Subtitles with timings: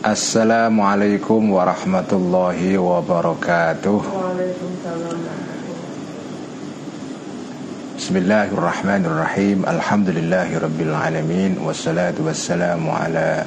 [0.00, 4.00] Assalamualaikum warahmatullahi wabarakatuh
[8.00, 13.44] Bismillahirrahmanirrahim Alhamdulillahi rabbil alamin Wassalatu wassalamu ala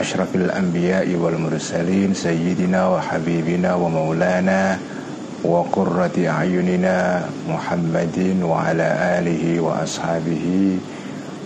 [0.00, 4.80] Ashrafil anbiya'i wal mursalin Sayyidina wa habibina wa maulana
[5.44, 10.95] Wa qurrati ayunina Muhammadin wa ala alihi wa ashabihi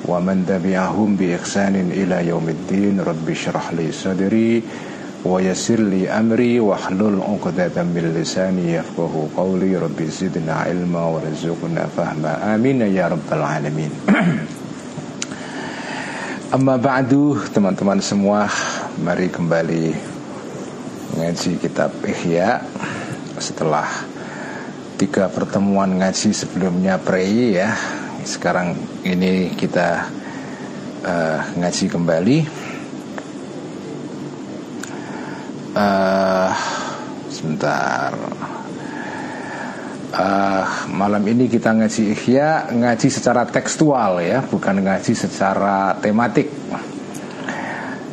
[0.10, 4.64] ومن تبعهم بإحسان إلى يوم الدين رب اشرح لي صدري
[5.26, 12.82] ويسر لي أمري واحلل عقدة من لساني يفقه قولي رب زدنا علما ورزقنا فهما آمين
[12.82, 13.92] يا رب العالمين
[16.56, 18.48] Amma ba'du teman-teman semua
[19.02, 19.92] Mari kembali
[21.18, 22.62] Ngaji kitab Ihya
[23.42, 23.90] Setelah
[24.96, 27.76] Tiga pertemuan ngaji sebelumnya prei ya
[28.31, 30.07] sekarang ini kita
[31.03, 32.39] uh, ngaji kembali.
[35.75, 36.51] Uh,
[37.31, 38.15] Sebentar.
[40.11, 46.51] Uh, Malam ini kita ngaji ikhya Ngaji secara tekstual ya Bukan ngaji secara tematik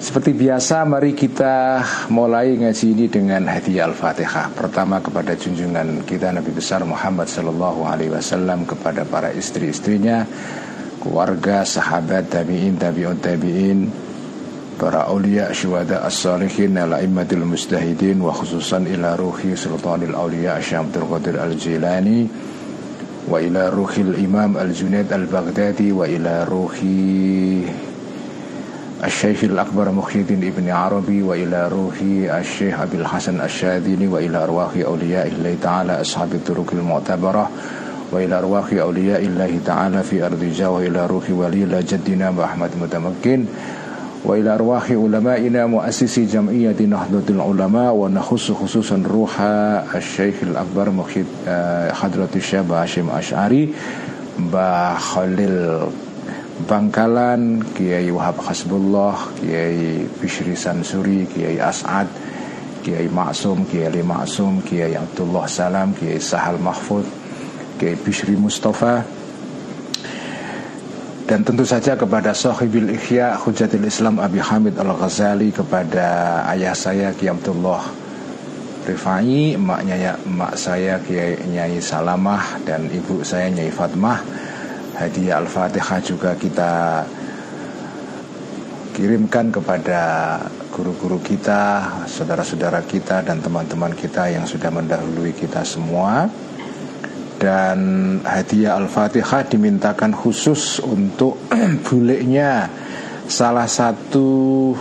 [0.08, 1.84] seperti biasa mari kita
[2.16, 4.56] mulai ngaji ini dengan hadiah Al-Fatihah.
[4.56, 10.24] Pertama kepada junjungan kita Nabi besar Muhammad Sallallahu Alaihi Wasallam Kepada para istri-istrinya
[11.04, 13.80] Keluarga, sahabat, tabi'in, tabi'un, tabi'in
[14.80, 22.32] Para awliya, syuhada, as-salihin Al-a'immatil mustahidin Wa khususan ila ruhi sultanil awliya Syamtul Qadir al-Jilani
[23.28, 27.87] Wa ila ruhil imam al-Junaid al-Baghdadi Wa ila ruhi
[29.04, 35.28] الشيخ الأكبر مخي الدين ابن عربي وإلى روحي الشيخ أبي الحسن الشاذلي وإلى أرواح أولياء
[35.28, 37.50] الله تعالى أصحاب الطرق المعتبرة
[38.12, 43.46] وإلى أرواح أولياء الله تعالى في أرض جا وإلى روح ولي جدنا محمد متمكن
[44.26, 49.42] وإلى أرواح علمائنا مؤسسي جمعية نهضة العلماء ونخص خصوصا روح
[49.96, 51.24] الشيخ الأكبر مخي
[51.94, 53.70] حضرة الشيخ هاشم أشعري
[54.40, 55.80] بخليل
[56.66, 62.10] Bangkalan Kiai Wahab Hasbullah Kiai Bishri Sansuri Kiai As'ad
[62.82, 67.06] Kiai Maksum Kiai Ali Maksum Kiai Abdullah Salam Kiai Sahal Mahfud
[67.78, 69.06] Kiai Bishri Mustafa.
[71.30, 77.36] Dan tentu saja kepada Sohibil Ikhya Hujatil Islam Abi Hamid Al-Ghazali Kepada ayah saya Kiai
[77.36, 77.84] Abdullah
[78.88, 84.47] Rifai Emaknya ya, emak saya Kiai Nyai Salamah Dan ibu saya Nyai Fatmah
[84.98, 87.06] hadiah Al-Fatihah juga kita
[88.98, 90.02] kirimkan kepada
[90.74, 96.26] guru-guru kita, saudara-saudara kita dan teman-teman kita yang sudah mendahului kita semua.
[97.38, 97.78] Dan
[98.26, 101.38] hadiah Al-Fatihah dimintakan khusus untuk
[101.86, 102.66] buleknya
[103.30, 104.74] salah satu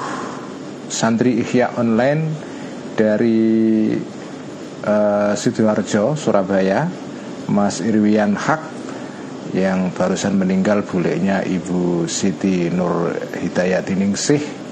[0.89, 2.33] santri Ihya online
[2.97, 3.93] dari
[4.81, 6.89] uh, Sidoarjo, Surabaya,
[7.53, 8.76] Mas Irwian Hak
[9.57, 14.69] yang barusan meninggal bulenya Ibu Siti Nur Hidayatiningsih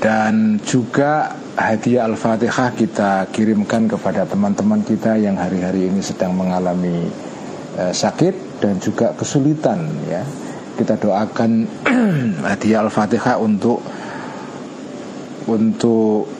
[0.00, 7.12] dan juga hadiah Al-Fatihah kita kirimkan kepada teman-teman kita yang hari-hari ini sedang mengalami
[7.76, 10.24] uh, sakit dan juga kesulitan ya.
[10.76, 11.64] Kita doakan
[12.52, 13.80] hadiah Al-Fatihah untuk
[15.48, 16.35] untuk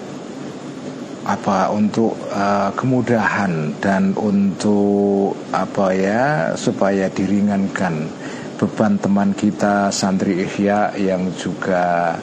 [1.26, 8.06] apa untuk uh, kemudahan dan untuk apa ya supaya diringankan
[8.54, 12.14] beban teman kita santri Ihya yang juga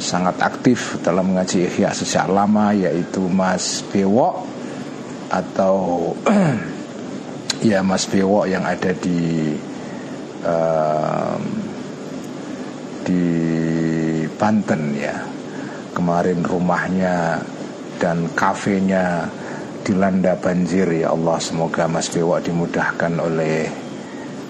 [0.00, 4.48] sangat aktif dalam mengaji Ihya sejak lama yaitu Mas Bewok
[5.28, 6.10] atau
[7.70, 9.52] ya Mas Bewok yang ada di
[10.42, 11.36] uh,
[13.04, 13.24] di
[14.34, 15.16] Banten ya.
[15.90, 17.44] Kemarin rumahnya
[18.00, 19.28] dan kafenya
[19.84, 23.68] dilanda banjir ya Allah semoga Mas Dewa dimudahkan oleh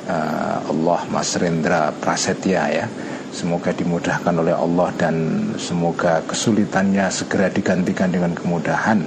[0.06, 2.86] uh, Allah Mas Rendra Prasetya ya.
[3.30, 5.14] Semoga dimudahkan oleh Allah dan
[5.54, 9.06] semoga kesulitannya segera digantikan dengan kemudahan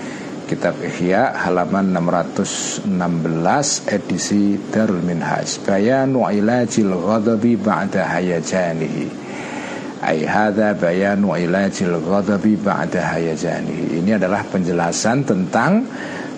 [0.51, 2.91] Kitab Ihya halaman 616
[3.87, 9.07] edisi Darul Minhaj Bayanu ilajil ghadabi ba'da hayajanihi
[10.01, 14.01] Ai hadza bayanu ilajil ghadabi ba'da hayajani.
[14.01, 15.85] Ini adalah penjelasan tentang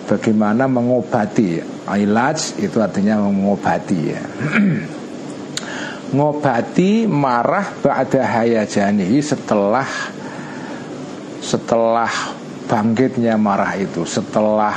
[0.03, 1.63] bagaimana mengobati.
[1.87, 4.19] Ilaj itu artinya mengobati ya.
[6.19, 9.87] ngobati marah ba'da hayajani setelah
[11.39, 12.42] setelah
[12.73, 14.73] bangkitnya marah itu, setelah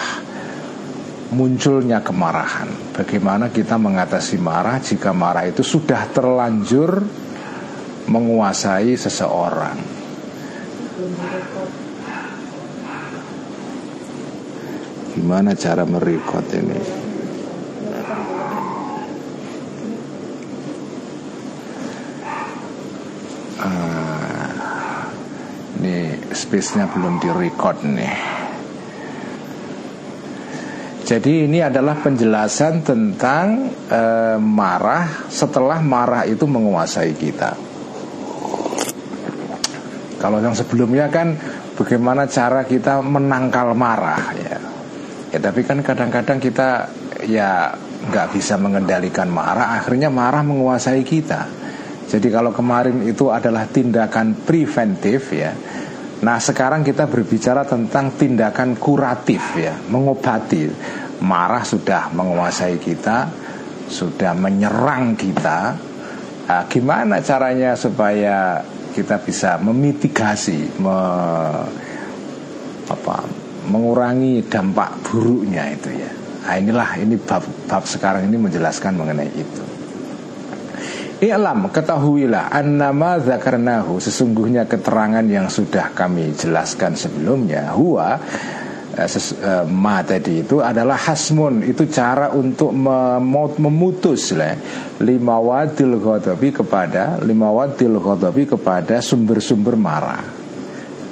[1.32, 2.69] munculnya kemarahan.
[2.93, 7.00] Bagaimana kita mengatasi marah jika marah itu sudah terlanjur
[8.04, 9.81] menguasai seseorang.
[15.16, 16.81] Gimana cara merekod ini?
[23.56, 25.08] Ah,
[25.81, 28.14] ini space-nya belum direcord nih.
[31.06, 34.02] Jadi ini adalah penjelasan tentang e,
[34.43, 37.54] marah setelah marah itu menguasai kita.
[40.19, 41.38] Kalau yang sebelumnya kan
[41.78, 44.58] bagaimana cara kita menangkal marah ya.
[45.31, 46.90] Ya tapi kan kadang-kadang kita
[47.26, 47.70] ya
[48.10, 51.46] nggak bisa mengendalikan marah, akhirnya marah menguasai kita.
[52.06, 55.54] Jadi kalau kemarin itu adalah tindakan preventif ya.
[56.24, 60.94] Nah sekarang kita berbicara tentang tindakan kuratif ya, mengobati.
[61.16, 63.28] Marah sudah menguasai kita,
[63.88, 65.72] sudah menyerang kita.
[66.46, 68.60] Nah, gimana caranya supaya
[68.96, 70.98] kita bisa memitigasi me,
[72.88, 73.16] apa
[73.68, 76.10] mengurangi dampak buruknya itu ya
[76.46, 79.62] nah, inilah ini bab, bab sekarang ini menjelaskan mengenai itu
[81.16, 88.20] I'lam ketahuilah annama zakarnahu sesungguhnya keterangan yang sudah kami jelaskan sebelumnya huwa
[88.92, 92.68] eh, ses, uh, ma tadi itu adalah hasmun itu cara untuk
[93.56, 94.60] memutus lah
[95.00, 100.20] lima wadil ghadabi kepada lima wadil ghadabi kepada sumber-sumber marah.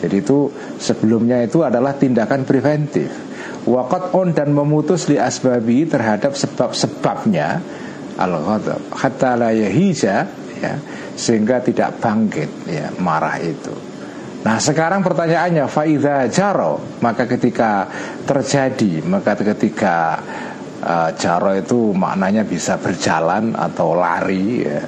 [0.05, 3.09] Jadi itu sebelumnya itu adalah tindakan preventif.
[3.65, 7.65] Wakat on dan memutus li asbabi terhadap sebab-sebabnya
[8.19, 10.17] al ghadab hatta la yahija
[10.63, 10.75] ya
[11.15, 13.75] sehingga tidak bangkit ya marah itu.
[14.45, 17.89] Nah sekarang pertanyaannya faida jaro maka ketika
[18.29, 20.21] terjadi maka ketika
[20.85, 24.83] uh, jaro itu maknanya bisa berjalan atau lari ya.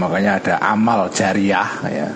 [0.00, 2.08] Makanya ada amal jariah ya.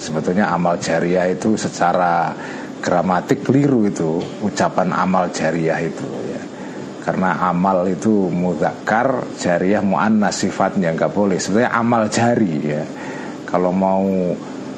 [0.00, 2.32] Sebetulnya amal jariah itu secara
[2.80, 6.29] gramatik keliru itu ucapan amal jariah itu
[7.00, 11.40] karena amal itu mudakar jariah muannas sifatnya nggak boleh.
[11.40, 12.84] Sebenarnya amal jari ya.
[13.48, 14.06] Kalau mau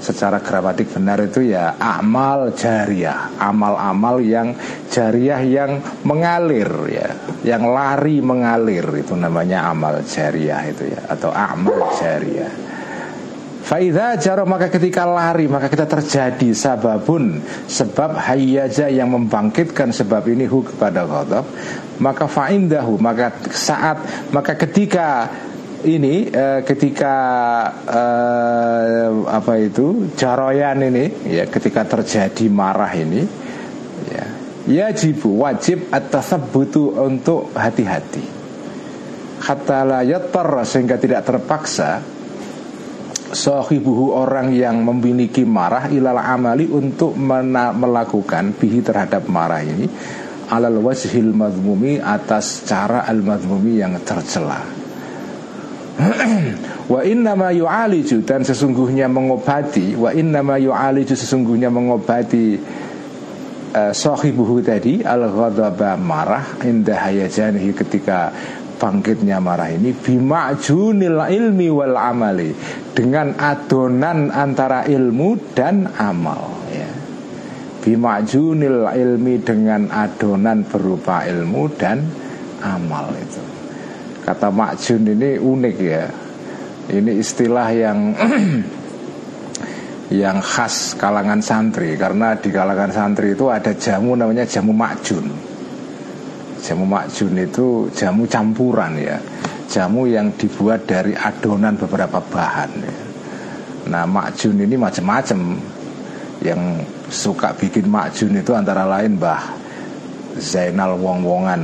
[0.02, 3.30] secara gramatik benar itu ya amal jariah.
[3.36, 4.54] Amal-amal yang
[4.88, 7.08] jariah yang mengalir ya.
[7.42, 12.71] Yang lari mengalir itu namanya amal jariah itu ya atau amal jariah
[13.72, 17.40] Faida jaro maka ketika lari maka kita terjadi sababun.
[17.72, 21.48] Sebab hayyaja yang membangkitkan sebab ini hu kepada ghadab.
[21.96, 25.24] Maka fa'indahu maka saat maka ketika
[25.88, 27.16] ini uh, ketika
[27.88, 33.24] uh, apa itu jaroyan ini ya ketika terjadi marah ini
[34.12, 34.26] ya
[34.68, 38.44] yajibu wajib atas butuh untuk hati-hati.
[39.40, 40.04] Hatta la
[40.60, 42.20] sehingga tidak terpaksa
[43.32, 49.88] sahibuhu orang yang memiliki marah ilal amali untuk melakukan bihi terhadap marah ini
[50.52, 54.60] alal wajhil madmumi atas cara al madmumi yang tercela.
[56.92, 62.58] Wa inna ma yu'aliju dan sesungguhnya mengobati wa inna ma yu'aliju sesungguhnya mengobati
[63.72, 68.34] uh, sahibuhu tadi al ghadaba marah indah hayajanihi ketika
[68.82, 72.50] bangkitnya marah ini bima'junil ilmi wal amali
[72.90, 76.90] dengan adonan antara ilmu dan amal ya.
[77.86, 82.02] bima'junil ilmi dengan adonan berupa ilmu dan
[82.58, 83.42] amal itu.
[84.22, 86.06] Kata makjun ini unik ya.
[86.90, 87.98] Ini istilah yang
[90.22, 95.51] yang khas kalangan santri karena di kalangan santri itu ada jamu namanya jamu makjun
[96.62, 99.18] Jamu makjun itu jamu campuran ya.
[99.66, 102.96] Jamu yang dibuat dari adonan beberapa bahan ya.
[103.90, 105.58] Nah makjun ini macam-macam.
[106.42, 106.62] Yang
[107.10, 109.42] suka bikin makjun itu antara lain Mbah
[110.42, 111.62] Zainal Wong-Wongan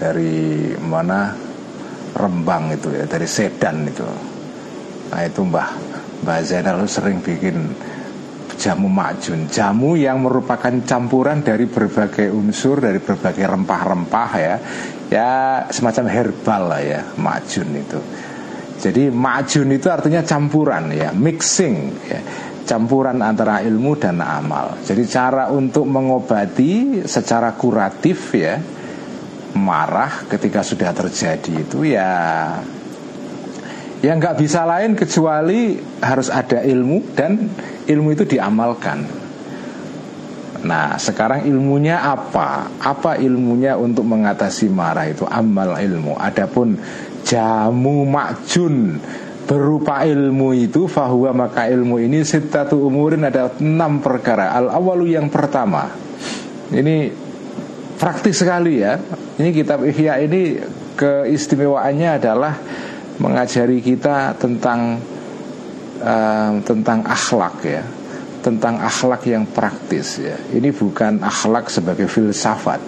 [0.00, 1.32] Dari mana?
[2.14, 4.06] Rembang itu ya Dari Sedan itu.
[5.12, 5.68] Nah itu Mbah
[6.24, 7.72] Mbah Zainal sering bikin
[8.56, 14.56] jamu majun Jamu yang merupakan campuran dari berbagai unsur Dari berbagai rempah-rempah ya.
[15.12, 15.32] Ya
[15.68, 18.00] semacam herbal lah ya Majun itu.
[18.74, 22.20] Jadi majun itu artinya campuran ya, mixing ya.
[22.64, 24.80] Campuran antara ilmu dan amal.
[24.84, 28.56] Jadi cara untuk mengobati secara kuratif ya
[29.54, 32.10] marah ketika sudah terjadi itu ya
[34.04, 37.48] ya nggak bisa lain kecuali harus ada ilmu dan
[37.88, 39.00] ilmu itu diamalkan.
[40.64, 42.68] Nah sekarang ilmunya apa?
[42.76, 46.20] Apa ilmunya untuk mengatasi marah itu amal ilmu.
[46.20, 46.76] Adapun
[47.24, 49.00] jamu makjun
[49.44, 55.28] berupa ilmu itu fahuwa maka ilmu ini sitatu umurin ada enam perkara al awalu yang
[55.28, 55.92] pertama
[56.72, 57.12] ini
[58.00, 58.96] praktis sekali ya
[59.36, 60.64] ini kitab ihya ini
[60.96, 62.56] keistimewaannya adalah
[63.18, 64.98] mengajari kita tentang
[66.02, 67.84] uh, tentang akhlak ya
[68.44, 72.80] tentang akhlak yang praktis ya ini bukan akhlak sebagai filsafat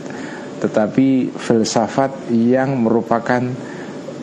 [0.61, 3.41] tetapi filsafat yang merupakan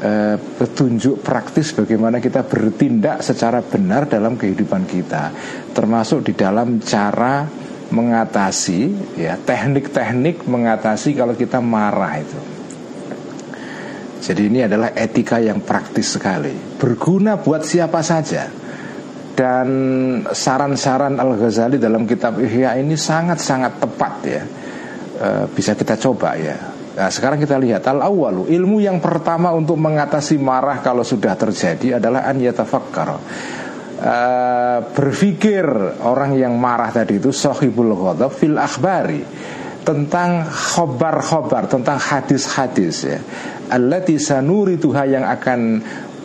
[0.04, 5.32] Eh, petunjuk praktis bagaimana kita bertindak secara benar dalam kehidupan kita,
[5.72, 7.48] termasuk di dalam cara
[7.88, 12.53] mengatasi ya teknik-teknik mengatasi kalau kita marah itu.
[14.24, 18.48] Jadi ini adalah etika yang praktis sekali, berguna buat siapa saja.
[19.34, 19.68] Dan
[20.30, 24.44] saran-saran Al Ghazali dalam kitab Ihya ini sangat-sangat tepat ya,
[25.20, 26.56] e, bisa kita coba ya.
[26.94, 27.84] Nah sekarang kita lihat.
[27.90, 33.10] Al awalu ilmu yang pertama untuk mengatasi marah kalau sudah terjadi adalah an yatafakkar.
[34.04, 35.64] Uh, berpikir
[36.04, 39.24] orang yang marah tadi itu sohibul ghadab fil akhbari
[39.88, 43.20] tentang khobar-khobar tentang hadis-hadis ya
[43.72, 45.60] allati sanurituha yang akan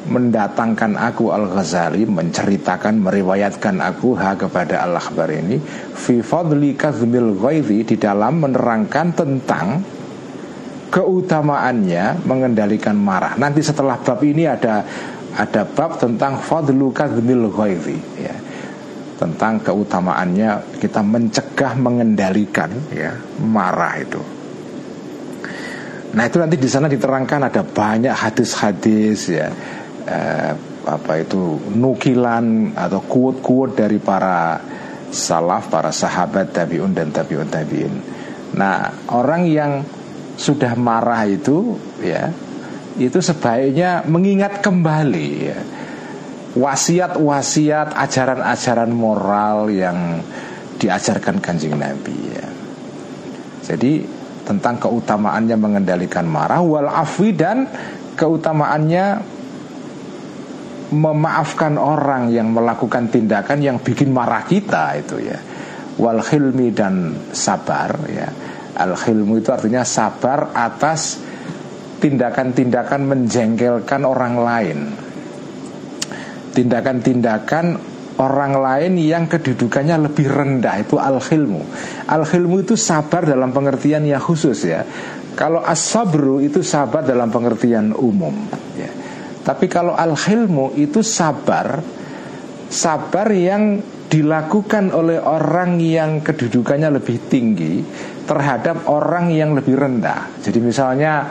[0.09, 5.61] mendatangkan aku Al-Ghazali menceritakan meriwayatkan aku ha kepada Al-Akhbar ini
[5.93, 7.37] fi fadli kazmil
[7.85, 9.85] di dalam menerangkan tentang
[10.89, 13.37] keutamaannya mengendalikan marah.
[13.37, 14.81] Nanti setelah bab ini ada
[15.37, 18.35] ada bab tentang fadlu kadzmil ghaizi ya.
[19.19, 24.38] Tentang keutamaannya kita mencegah mengendalikan ya marah itu.
[26.09, 29.49] Nah itu nanti di sana diterangkan ada banyak hadis-hadis ya
[30.09, 30.53] eh,
[30.89, 34.57] apa itu nukilan atau kuat-kuat dari para
[35.13, 37.95] salaf, para sahabat tabiun dan tabiun tabiin.
[38.57, 39.73] Nah orang yang
[40.39, 42.33] sudah marah itu ya
[42.97, 45.59] itu sebaiknya mengingat kembali ya
[46.57, 50.25] wasiat-wasiat ajaran-ajaran moral yang
[50.81, 52.49] diajarkan kanjeng Nabi ya.
[53.69, 54.18] Jadi
[54.49, 57.69] tentang keutamaannya mengendalikan marah wal afwi dan
[58.17, 59.37] keutamaannya
[60.89, 65.37] memaafkan orang yang melakukan tindakan yang bikin marah kita itu ya
[66.01, 68.33] wal khilmi dan sabar ya
[68.79, 71.19] Al-hilmu itu artinya sabar atas
[71.99, 74.79] tindakan-tindakan menjengkelkan orang lain.
[76.55, 77.75] Tindakan-tindakan
[78.19, 81.63] orang lain yang kedudukannya lebih rendah itu al-hilmu.
[82.11, 84.83] Al-hilmu itu sabar dalam pengertian yang khusus ya.
[85.39, 88.35] Kalau as-sabru itu sabar dalam pengertian umum
[88.75, 88.91] ya.
[89.47, 91.79] Tapi kalau al-hilmu itu sabar
[92.69, 97.81] sabar yang dilakukan oleh orang yang kedudukannya lebih tinggi
[98.29, 100.43] terhadap orang yang lebih rendah.
[100.43, 101.29] Jadi misalnya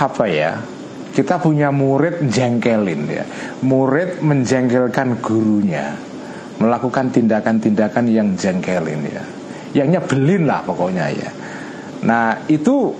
[0.00, 0.75] apa ya?
[1.16, 3.24] Kita punya murid jengkelin ya.
[3.64, 5.96] Murid menjengkelkan gurunya.
[6.60, 9.24] Melakukan tindakan-tindakan yang jengkelin ya.
[9.72, 11.30] Yang nyebelin lah pokoknya ya.
[12.04, 12.92] Nah, itu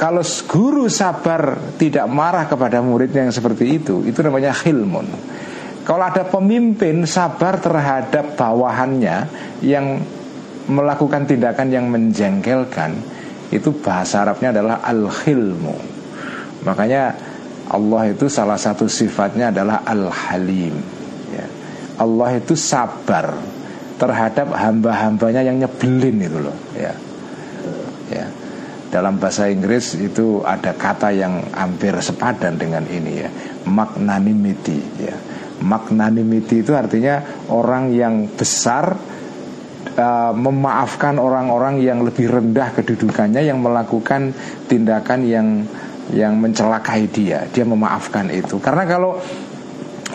[0.00, 5.04] kalau guru sabar tidak marah kepada muridnya yang seperti itu, itu namanya khilmun.
[5.84, 9.28] Kalau ada pemimpin sabar terhadap bawahannya
[9.60, 10.00] yang
[10.72, 12.96] melakukan tindakan yang menjengkelkan
[13.50, 15.76] itu bahasa Arabnya adalah al-khilmu.
[16.64, 17.29] Makanya
[17.70, 20.74] Allah itu salah satu sifatnya adalah al-halim.
[21.30, 21.46] Ya.
[22.02, 23.38] Allah itu sabar
[23.94, 26.56] terhadap hamba-hambanya yang nyebelin itu loh.
[26.74, 26.92] Ya.
[28.10, 28.26] Ya.
[28.90, 33.30] Dalam bahasa Inggris itu ada kata yang hampir sepadan dengan ini ya,
[33.70, 34.82] magnanimity.
[34.98, 35.14] Ya.
[35.62, 38.98] Magnanimity itu artinya orang yang besar
[39.94, 44.34] uh, memaafkan orang-orang yang lebih rendah kedudukannya yang melakukan
[44.66, 45.46] tindakan yang
[46.14, 47.46] yang mencelakai dia.
[47.50, 48.58] Dia memaafkan itu.
[48.58, 49.18] Karena kalau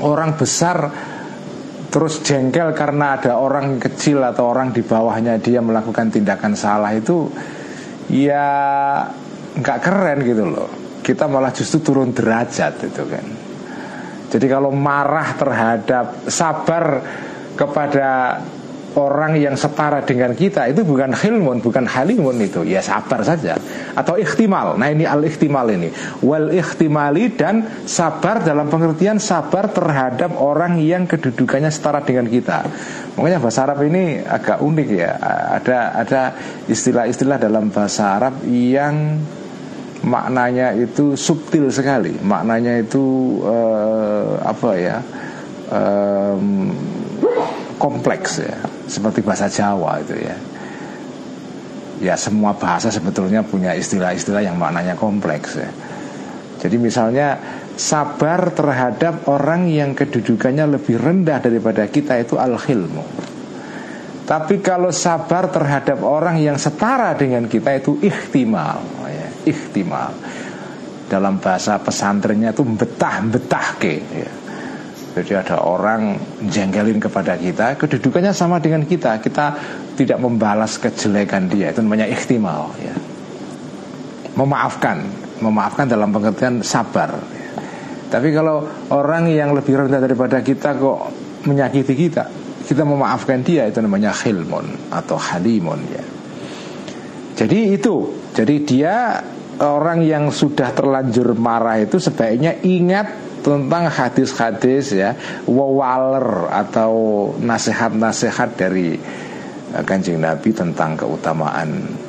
[0.04, 0.92] orang besar
[1.90, 7.32] terus jengkel karena ada orang kecil atau orang di bawahnya dia melakukan tindakan salah itu
[8.12, 8.46] ya
[9.56, 10.70] nggak keren gitu loh.
[11.00, 13.26] Kita malah justru turun derajat itu kan.
[14.28, 17.00] Jadi kalau marah terhadap sabar
[17.56, 18.42] kepada
[18.96, 23.60] orang yang setara dengan kita itu bukan hilmun, bukan halimun itu, ya sabar saja
[23.96, 24.80] atau ikhtimal.
[24.80, 25.92] Nah ini al ikhtimal ini,
[26.24, 32.68] wal ikhtimali dan sabar dalam pengertian sabar terhadap orang yang kedudukannya setara dengan kita.
[33.20, 35.12] Makanya bahasa Arab ini agak unik ya.
[35.60, 36.22] Ada ada
[36.68, 39.20] istilah-istilah dalam bahasa Arab yang
[40.04, 42.16] maknanya itu subtil sekali.
[42.20, 44.98] Maknanya itu uh, apa ya?
[45.66, 46.70] Um,
[47.82, 50.38] kompleks ya seperti bahasa Jawa itu ya.
[51.96, 55.70] Ya semua bahasa sebetulnya punya istilah-istilah yang maknanya kompleks ya.
[56.60, 57.40] Jadi misalnya
[57.76, 63.04] sabar terhadap orang yang kedudukannya lebih rendah daripada kita itu al-khilmu.
[64.26, 70.12] Tapi kalau sabar terhadap orang yang setara dengan kita itu ikhtimal ya, ikhtimal.
[71.06, 74.45] Dalam bahasa pesantrennya itu betah-betah ke ya
[75.16, 79.16] jadi ada orang jengkelin kepada kita, kedudukannya sama dengan kita.
[79.24, 79.56] Kita
[79.96, 81.72] tidak membalas kejelekan dia.
[81.72, 82.76] Itu namanya ikhtimal.
[82.84, 82.92] Ya.
[84.36, 85.08] Memaafkan,
[85.40, 87.16] memaafkan dalam pengertian sabar.
[87.32, 87.48] Ya.
[88.12, 91.00] Tapi kalau orang yang lebih rendah daripada kita kok
[91.48, 92.28] menyakiti kita,
[92.68, 96.04] kita memaafkan dia itu namanya khilmun atau halimun ya.
[97.40, 97.96] Jadi itu,
[98.36, 98.96] jadi dia
[99.64, 105.14] orang yang sudah terlanjur marah itu sebaiknya ingat tentang hadis-hadis ya
[105.46, 106.94] wawaler atau
[107.38, 108.98] nasihat-nasihat dari
[109.70, 112.02] eh, kanjeng Nabi tentang keutamaan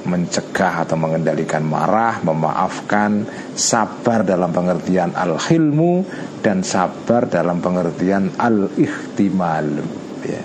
[0.00, 6.04] mencegah atau mengendalikan marah, memaafkan, sabar dalam pengertian al-hilmu
[6.40, 9.84] dan sabar dalam pengertian al-ihtimal.
[10.24, 10.42] Ya.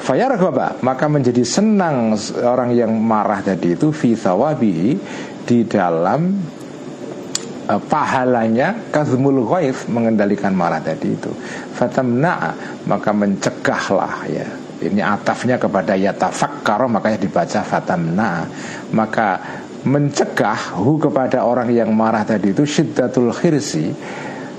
[0.00, 4.14] Fayarghaba maka menjadi senang orang yang marah tadi itu fi
[5.46, 6.20] di dalam
[7.68, 11.30] uh, pahalanya kazmul ghaif mengendalikan marah tadi itu.
[11.74, 12.54] Fatamna
[12.86, 14.46] maka mencegahlah ya.
[14.76, 18.44] Ini atafnya kepada yatafakkar makanya dibaca fatamna
[18.92, 19.40] maka
[19.88, 23.88] mencegah hu kepada orang yang marah tadi itu syiddatul khirsi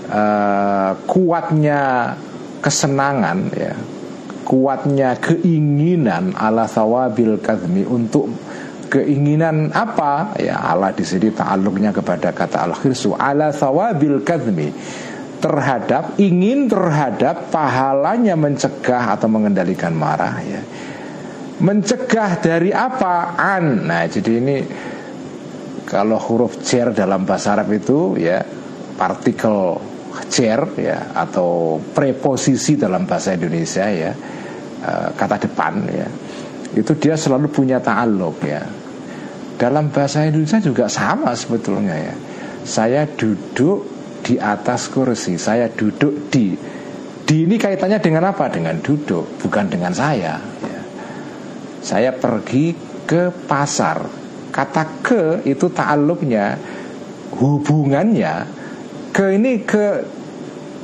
[0.10, 2.14] uh, kuatnya
[2.64, 3.74] kesenangan ya.
[4.48, 8.32] Kuatnya keinginan ala sawabil kazmi untuk
[8.88, 10.36] keinginan apa?
[10.40, 14.72] Ya Allah di sini ta'aluknya kepada kata al-khirsu ala sawabil kadmi
[15.38, 20.62] terhadap ingin terhadap pahalanya mencegah atau mengendalikan marah ya.
[21.58, 23.38] Mencegah dari apa?
[23.38, 23.86] An.
[23.86, 24.58] Nah jadi ini
[25.88, 28.44] kalau huruf cer dalam bahasa Arab itu ya
[29.00, 29.80] partikel
[30.28, 34.12] cer ya atau preposisi dalam bahasa Indonesia ya
[34.84, 36.08] eh, kata depan ya
[36.76, 38.66] itu dia selalu punya ta'aluk ya.
[39.58, 42.16] Dalam bahasa Indonesia juga sama sebetulnya ya.
[42.68, 43.88] Saya duduk
[44.28, 46.58] di atas kursi saya duduk di.
[47.28, 48.48] Di ini kaitannya dengan apa?
[48.48, 50.82] Dengan duduk bukan dengan saya ya.
[51.84, 52.72] saya pergi
[53.04, 54.04] ke pasar.
[54.52, 56.56] Kata ke itu ta'aluknya
[57.36, 58.48] hubungannya
[59.12, 59.86] ke ini ke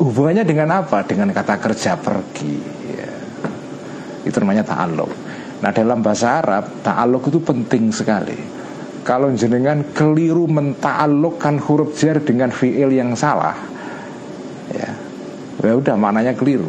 [0.03, 0.99] hubungannya dengan apa?
[1.07, 2.55] Dengan kata kerja pergi
[2.91, 3.11] ya.
[4.27, 5.22] itu namanya ta'aluk
[5.63, 8.36] Nah dalam bahasa Arab Ta'aluk itu penting sekali.
[9.08, 13.56] Kalau jenengan keliru menta'alukkan huruf jar dengan fi'il yang salah
[14.71, 14.91] Ya
[15.63, 16.67] Ya udah maknanya keliru.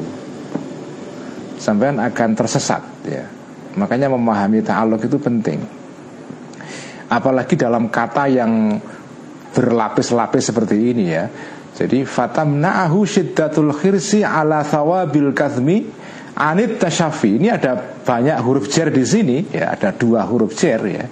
[1.59, 3.27] Sampai akan tersesat ya.
[3.75, 5.59] Makanya memahami ta'aluk itu penting.
[7.11, 8.79] Apalagi dalam kata yang
[9.51, 11.27] berlapis-lapis seperti ini ya.
[11.75, 15.91] Jadi fatamna'ahu syiddatul khirsi ala thawabil kathmi
[16.35, 21.07] Anit tasyafi ini ada banyak huruf jer di sini ya ada dua huruf jer ya.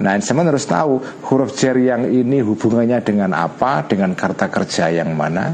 [0.00, 0.96] Nah, teman harus tahu
[1.28, 5.52] huruf jer yang ini hubungannya dengan apa, dengan kata kerja yang mana,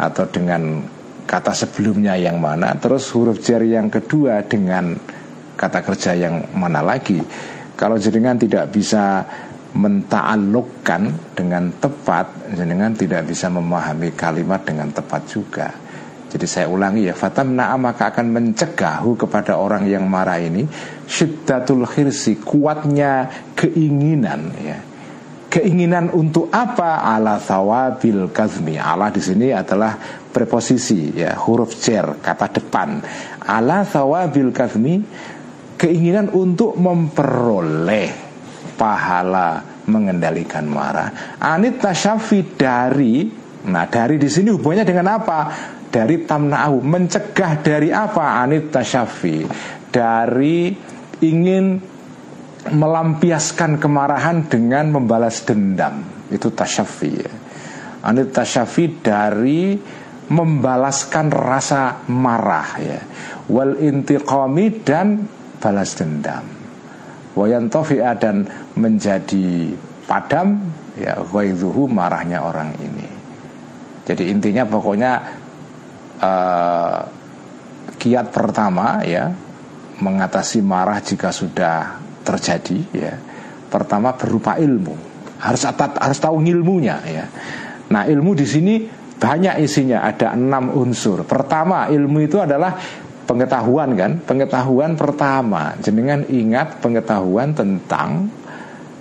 [0.00, 0.80] atau dengan
[1.28, 2.72] kata sebelumnya yang mana.
[2.80, 4.96] Terus huruf jer yang kedua dengan
[5.60, 7.20] kata kerja yang mana lagi.
[7.76, 9.28] Kalau jenengan tidak bisa
[9.76, 15.68] mentaalukkan dengan tepat, jenengan tidak bisa memahami kalimat dengan tepat juga.
[16.26, 20.66] Jadi saya ulangi ya Fatamna maka akan mencegahu kepada orang yang marah ini
[21.06, 24.78] Syiddatul khirsi Kuatnya keinginan ya
[25.46, 27.06] Keinginan untuk apa?
[27.06, 29.94] Ala thawabil kazmi Allah di sini adalah
[30.34, 32.98] preposisi ya Huruf cer, kata depan
[33.46, 34.98] Ala thawabil kazmi
[35.78, 38.10] Keinginan untuk memperoleh
[38.74, 45.38] pahala mengendalikan marah Anit tasyafi dari Nah dari di sini hubungannya dengan apa?
[45.90, 46.82] Dari tamna'ahu.
[46.82, 48.42] Mencegah dari apa?
[48.42, 49.46] Anit tasyafi.
[49.90, 50.74] Dari
[51.24, 51.80] ingin
[52.70, 56.02] melampiaskan kemarahan dengan membalas dendam.
[56.28, 57.32] Itu tasyafi ya.
[58.06, 59.78] anit tasyafi dari
[60.26, 63.00] membalaskan rasa marah ya.
[63.50, 65.26] Wal intiqami dan
[65.62, 66.44] balas dendam.
[67.36, 68.48] Wayantofi'a dan
[68.80, 69.76] menjadi
[70.08, 73.06] padam ya ghaidhuhu marahnya orang ini.
[74.06, 75.20] Jadi intinya pokoknya
[76.20, 77.00] uh,
[77.96, 79.32] kiat pertama ya
[79.98, 83.14] mengatasi marah jika sudah terjadi ya.
[83.66, 84.94] Pertama berupa ilmu.
[85.40, 87.24] Harus harus tahu ilmunya ya.
[87.92, 88.74] Nah ilmu di sini
[89.16, 90.04] banyak isinya.
[90.04, 91.24] Ada enam unsur.
[91.24, 92.76] Pertama ilmu itu adalah
[93.26, 94.12] pengetahuan kan?
[94.22, 95.74] Pengetahuan pertama.
[95.80, 98.30] Jenengan ingat pengetahuan tentang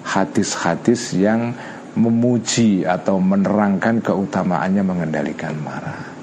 [0.06, 1.54] hadis-hadis yang
[1.96, 6.15] memuji atau menerangkan keutamaannya mengendalikan marah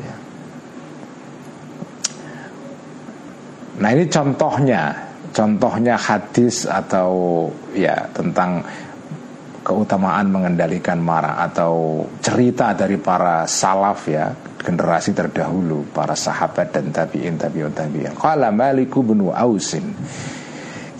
[3.80, 4.92] Nah ini contohnya
[5.32, 8.60] Contohnya hadis atau ya tentang
[9.64, 14.28] keutamaan mengendalikan marah Atau cerita dari para salaf ya
[14.60, 19.96] Generasi terdahulu Para sahabat dan tabi'in tabi'un tabi'in Qala Maliku bin Ausin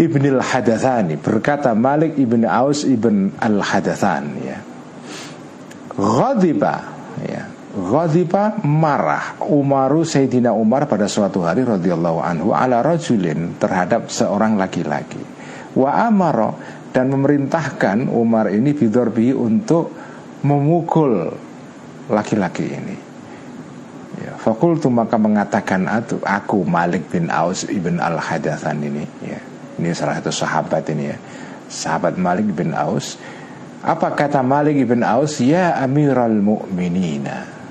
[0.02, 4.58] Ibn al-Hadathani Berkata Malik ibn Aus ibn al-Hadathan ya.
[5.92, 6.74] Ghadiba
[7.28, 7.52] ya.
[7.72, 15.16] Ghadiba marah Umaru Sayyidina Umar pada suatu hari radhiyallahu anhu ala rajulin terhadap seorang laki-laki.
[15.72, 16.52] Wa amaro
[16.92, 19.88] dan memerintahkan Umar ini bidorbi untuk
[20.44, 21.32] memukul
[22.12, 22.96] laki-laki ini.
[24.20, 25.88] Ya, fakultu maka mengatakan
[26.20, 29.08] aku, Malik bin Aus ibn al Hadathan ini.
[29.24, 29.40] Ya,
[29.80, 31.16] ini salah satu sahabat ini ya,
[31.72, 33.16] sahabat Malik bin Aus.
[33.80, 35.40] Apa kata Malik bin Aus?
[35.40, 37.62] Ya Amiral Mu'minina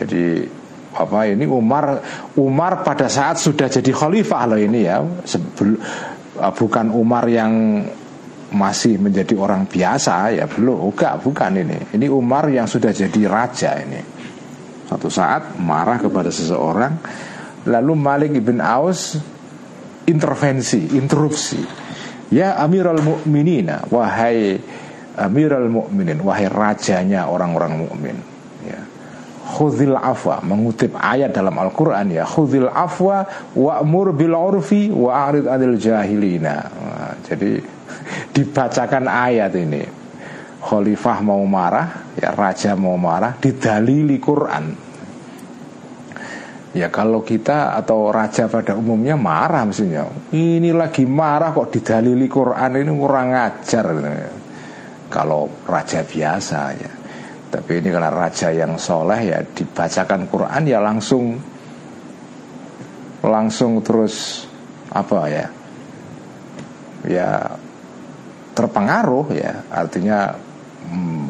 [0.00, 0.48] jadi
[0.92, 2.04] apa ini Umar
[2.36, 5.00] Umar pada saat sudah jadi khalifah loh ini ya.
[5.24, 5.80] Sebelum
[6.36, 7.84] uh, bukan Umar yang
[8.52, 11.78] masih menjadi orang biasa ya belum enggak bukan ini.
[11.96, 14.00] Ini Umar yang sudah jadi raja ini.
[14.88, 17.00] Satu saat marah kepada seseorang
[17.64, 19.16] lalu Malik ibn Aus
[20.04, 21.64] intervensi interupsi.
[22.32, 24.56] Ya Amirul Mukminin wahai
[25.16, 28.31] Amirul Mukminin wahai rajanya orang-orang mukmin
[29.42, 33.26] khudhil afwa mengutip ayat dalam Al-Qur'an ya khudhil afwa
[33.58, 36.56] wa'mur bil urfi wa arid anil jahilina.
[36.70, 37.58] Nah, jadi
[38.34, 39.82] dibacakan ayat ini.
[40.62, 44.94] Khalifah mau marah ya raja mau marah didalili Quran.
[46.72, 50.06] Ya kalau kita atau raja pada umumnya marah mestinya.
[50.30, 53.90] Ini lagi marah kok didalili Quran ini kurang ajar.
[55.10, 57.01] Kalau raja biasa ya
[57.52, 61.36] tapi ini karena raja yang soleh ya dibacakan Quran ya langsung
[63.20, 64.48] langsung terus
[64.88, 65.46] apa ya?
[67.04, 67.28] Ya
[68.56, 69.68] terpengaruh ya.
[69.68, 70.32] Artinya
[70.88, 71.28] hmm,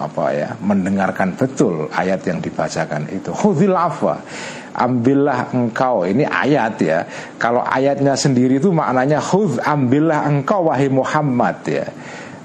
[0.00, 0.48] apa ya?
[0.64, 3.28] Mendengarkan betul ayat yang dibacakan itu.
[3.28, 4.16] Khudil afwa
[4.72, 6.08] ambillah engkau.
[6.08, 7.04] Ini ayat ya.
[7.36, 11.84] Kalau ayatnya sendiri itu maknanya khud ambillah engkau wahai Muhammad ya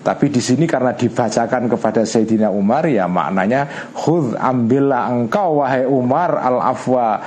[0.05, 6.37] tapi di sini karena dibacakan kepada Sayyidina Umar ya maknanya khudh ambillah engkau wahai Umar
[6.37, 7.17] al afwa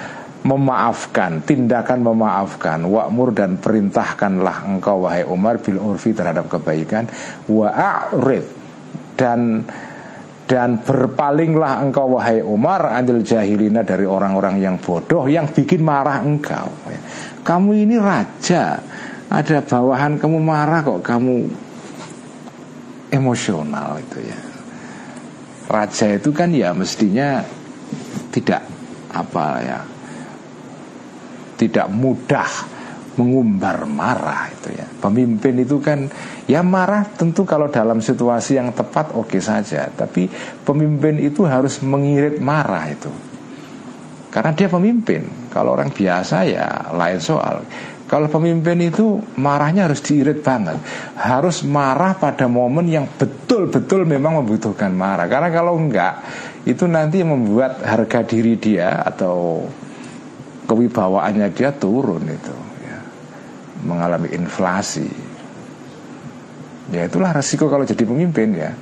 [0.46, 7.10] memaafkan, tindakan memaafkan, wa'mur dan perintahkanlah engkau wahai Umar bil urfi terhadap kebaikan,
[7.50, 8.46] wa'arid
[9.18, 9.66] dan
[10.48, 16.72] dan berpalinglah engkau wahai Umar adil jahilina dari orang-orang yang bodoh yang bikin marah engkau.
[17.44, 18.80] Kamu ini raja,
[19.28, 21.67] ada bawahan kamu marah kok kamu
[23.12, 24.40] emosional itu ya.
[25.68, 27.44] Raja itu kan ya mestinya
[28.32, 28.64] tidak
[29.12, 29.80] apa ya
[31.58, 32.48] tidak mudah
[33.18, 34.86] mengumbar marah itu ya.
[35.02, 36.06] Pemimpin itu kan
[36.46, 40.30] ya marah tentu kalau dalam situasi yang tepat oke okay saja, tapi
[40.62, 43.10] pemimpin itu harus mengirit marah itu.
[44.30, 45.50] Karena dia pemimpin.
[45.50, 47.66] Kalau orang biasa ya lain soal.
[48.08, 50.80] Kalau pemimpin itu marahnya harus diirit banget.
[51.12, 55.28] Harus marah pada momen yang betul-betul memang membutuhkan marah.
[55.28, 56.24] Karena kalau enggak
[56.64, 59.68] Itu nanti membuat harga diri dia Atau
[60.68, 62.56] kewibawaannya dia turun itu
[62.88, 62.98] ya.
[63.84, 65.08] Mengalami inflasi.
[66.88, 68.72] Ya itulah resiko kalau jadi pemimpin ya.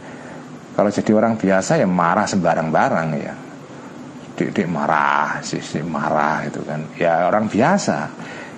[0.78, 3.34] Kalau jadi orang biasa ya marah sembarang-barang ya.
[4.36, 6.94] Dik-dik marah, sisi marah itu kan.
[6.94, 7.98] Ya orang biasa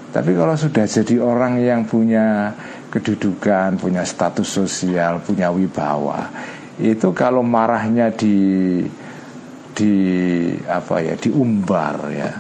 [0.09, 2.57] tapi kalau sudah jadi orang yang punya
[2.89, 6.33] kedudukan, punya status sosial, punya wibawa,
[6.81, 8.81] itu kalau marahnya di
[9.77, 9.95] di
[10.65, 12.31] apa ya, diumbar ya,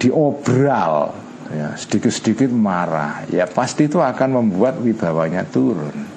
[0.00, 1.12] diobral
[1.52, 6.16] ya, sedikit-sedikit marah, ya pasti itu akan membuat wibawanya turun.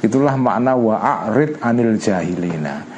[0.00, 2.90] Itulah makna wa'arid anil jahilina.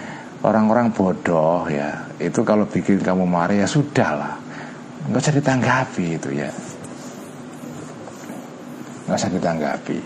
[0.42, 4.34] orang-orang bodoh ya itu kalau bikin kamu marah ya sudah lah
[5.06, 6.50] nggak usah ditanggapi itu ya
[9.12, 9.98] nggak usah ditanggapi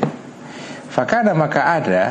[0.90, 2.05] fakada maka ada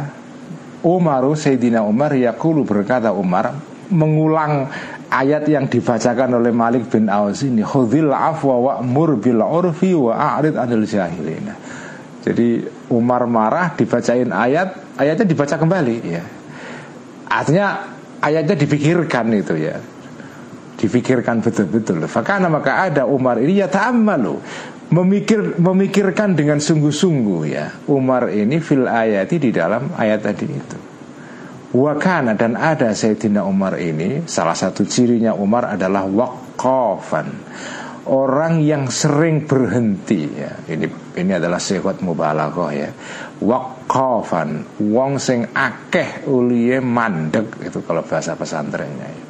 [0.86, 3.51] Umaru Sayyidina Umar Yakulu berkata Umar
[3.91, 4.69] mengulang
[5.12, 10.55] ayat yang dibacakan oleh Malik bin Aus ini khudhil afwa wa'mur bil urfi wa a'rid
[10.55, 11.58] anil jahilina
[12.25, 16.25] jadi Umar marah dibacain ayat ayatnya dibaca kembali ya.
[17.29, 17.86] Artinya
[18.17, 19.77] ayatnya dipikirkan itu ya.
[20.73, 22.10] Dipikirkan betul-betul.
[22.10, 24.41] Fakana maka ada Umar ini ya ta'ammalu
[24.93, 27.65] memikir memikirkan dengan sungguh-sungguh ya.
[27.89, 30.77] Umar ini fil ayati di dalam ayat tadi itu.
[31.75, 37.27] Wakana dan ada Sayyidina Umar ini salah satu cirinya Umar adalah waqafan.
[38.05, 40.53] Orang yang sering berhenti ya.
[40.69, 40.85] Ini
[41.17, 42.89] ini adalah sehat mubalaghah ya.
[43.41, 49.24] Waqafan wong sing akeh uliye mandek itu kalau bahasa pesantrennya ya.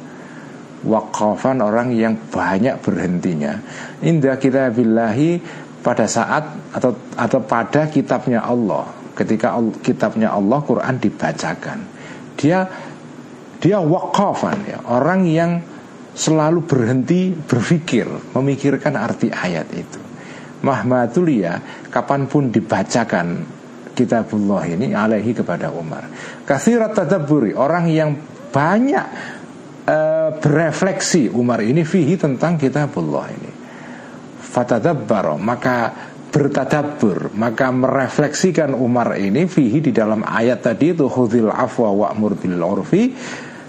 [0.84, 3.56] Waqafan orang yang banyak berhentinya.
[4.04, 5.40] Indah kita billahi
[5.80, 8.90] pada saat atau atau pada kitabnya Allah.
[9.16, 11.78] Ketika kitabnya Allah Quran dibacakan.
[12.36, 12.68] Dia
[13.56, 14.78] dia waqafan ya.
[14.92, 15.64] Orang yang
[16.16, 20.00] selalu berhenti berpikir memikirkan arti ayat itu.
[20.64, 23.44] Mahmatulia kapan pun dibacakan
[23.96, 26.08] kitabullah ini alaihi kepada Umar.
[26.44, 28.12] Kathirat tadabburi orang yang
[28.52, 29.06] banyak
[29.86, 33.52] uh, berefleksi Umar ini fihi tentang kitabullah ini.
[34.42, 35.94] Fatadabbaro maka
[36.36, 42.60] bertadabbur maka merefleksikan Umar ini fihi di dalam ayat tadi itu khudhil afwa wa'mur bil
[42.60, 43.14] urfi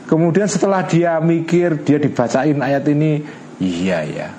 [0.03, 3.23] kemudian setelah dia mikir dia dibacain ayat ini
[3.63, 4.29] iya ya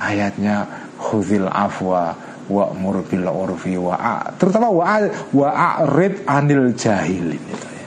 [0.00, 0.64] ayatnya
[0.96, 2.16] khudhil afwa
[2.48, 3.96] wa'mur bil urfi wa
[4.40, 5.04] terutama wa
[5.36, 7.86] wa a'rid anil jahilin itu ya.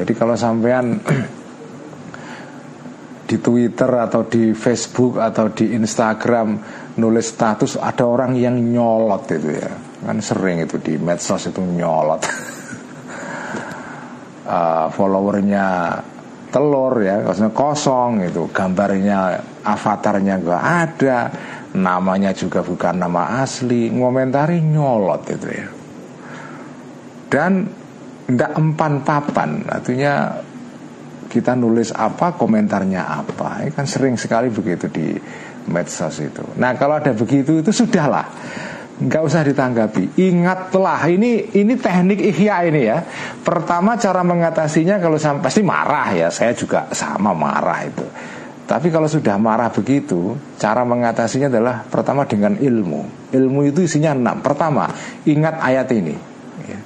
[0.00, 1.00] Jadi kalau sampean
[3.30, 6.58] di Twitter atau di Facebook atau di Instagram
[6.98, 9.70] nulis status ada orang yang nyolot itu ya.
[10.02, 12.26] Kan sering itu di medsos itu nyolot.
[14.50, 15.66] uh, followernya
[16.50, 17.22] telur ya,
[17.54, 21.18] kosong itu, gambarnya avatarnya enggak ada.
[21.70, 23.94] Namanya juga bukan nama asli.
[23.94, 25.70] Ngomentari nyolot itu ya.
[27.30, 27.62] Dan
[28.26, 29.62] ndak empan papan.
[29.70, 30.34] Artinya
[31.30, 35.14] kita nulis apa komentarnya apa ini kan sering sekali begitu di
[35.70, 38.26] medsos itu nah kalau ada begitu itu sudahlah
[39.00, 42.98] nggak usah ditanggapi ingatlah ini ini teknik ikhya ini ya
[43.40, 48.04] pertama cara mengatasinya kalau sampai pasti marah ya saya juga sama marah itu
[48.70, 53.34] tapi kalau sudah marah begitu, cara mengatasinya adalah pertama dengan ilmu.
[53.34, 54.38] Ilmu itu isinya enam.
[54.46, 54.86] Pertama,
[55.26, 56.14] ingat ayat ini.
[56.70, 56.78] Ya.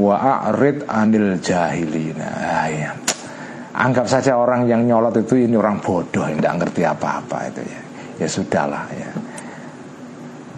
[0.00, 2.32] Wa a'rid anil jahilina.
[2.32, 2.96] Ah, ya.
[3.72, 7.80] Anggap saja orang yang nyolot itu ini orang bodoh, tidak ngerti apa-apa itu ya.
[8.20, 9.10] Ya sudahlah ya.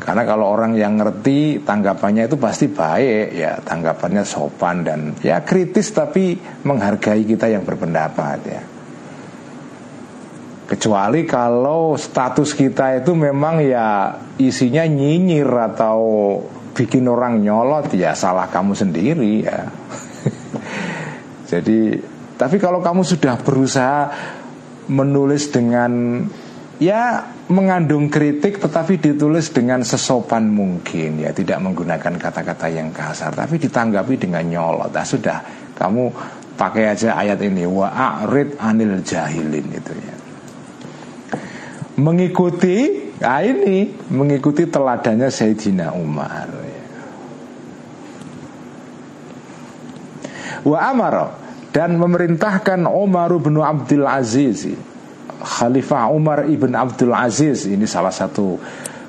[0.05, 5.97] Karena kalau orang yang ngerti tanggapannya itu pasti baik ya, tanggapannya sopan dan ya kritis
[5.97, 8.63] tapi menghargai kita yang berpendapat ya.
[10.69, 16.01] Kecuali kalau status kita itu memang ya isinya nyinyir atau
[16.77, 19.71] bikin orang nyolot ya salah kamu sendiri ya.
[21.55, 21.97] Jadi
[22.35, 24.11] tapi kalau kamu sudah berusaha
[24.91, 26.23] menulis dengan
[26.83, 33.61] ya mengandung kritik tetapi ditulis dengan sesopan mungkin ya tidak menggunakan kata-kata yang kasar tapi
[33.61, 34.91] ditanggapi dengan nyolot.
[34.91, 35.39] Nah, sudah
[35.77, 36.11] kamu
[36.55, 40.17] pakai aja ayat ini wa a'rid anil jahilin itu ya
[41.99, 46.49] mengikuti nah ini mengikuti teladannya Sayyidina Umar
[50.65, 51.27] wa amara
[51.75, 54.71] dan memerintahkan Umar bin Abdul Aziz.
[55.43, 57.67] Khalifah Umar ibn Abdul Aziz.
[57.67, 58.55] Ini salah satu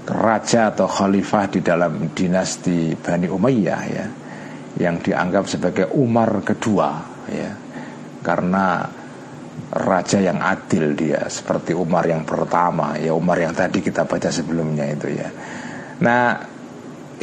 [0.09, 4.05] raja atau khalifah di dalam dinasti Bani Umayyah ya.
[4.81, 6.89] Yang dianggap sebagai Umar kedua
[7.29, 7.53] ya.
[8.25, 8.81] Karena
[9.71, 14.89] raja yang adil dia seperti Umar yang pertama ya Umar yang tadi kita baca sebelumnya
[14.89, 15.29] itu ya.
[16.03, 16.54] Nah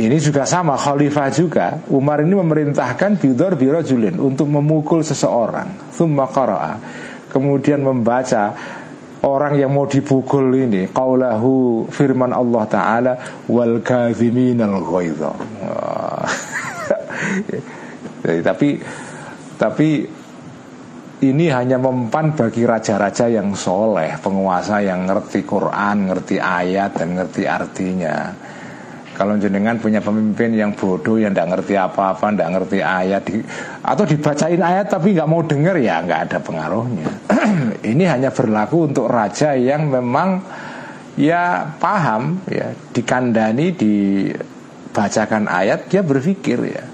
[0.01, 1.67] ini juga sama khalifah juga.
[1.93, 5.93] Umar ini memerintahkan bidor birojulin untuk memukul seseorang.
[5.93, 6.81] Thumma qara'a.
[7.29, 8.57] Kemudian membaca
[9.21, 10.89] orang yang mau dipukul ini.
[10.89, 13.13] Qaulahu firman Allah taala
[13.53, 15.33] wal kadhiminal ghaidha.
[18.49, 18.69] Tapi
[19.59, 19.89] tapi
[21.23, 27.47] ini hanya mempan bagi raja-raja yang soleh, penguasa yang ngerti Quran, ngerti ayat dan ngerti
[27.47, 28.35] artinya.
[29.13, 33.45] Kalau jenengan punya pemimpin yang bodoh yang tidak ngerti apa-apa, tidak ngerti ayat, di,
[33.85, 37.09] atau dibacain ayat tapi nggak mau denger ya nggak ada pengaruhnya.
[37.93, 40.41] Ini hanya berlaku untuk raja yang memang
[41.21, 46.85] ya paham ya dikandani dibacakan ayat dia berpikir ya.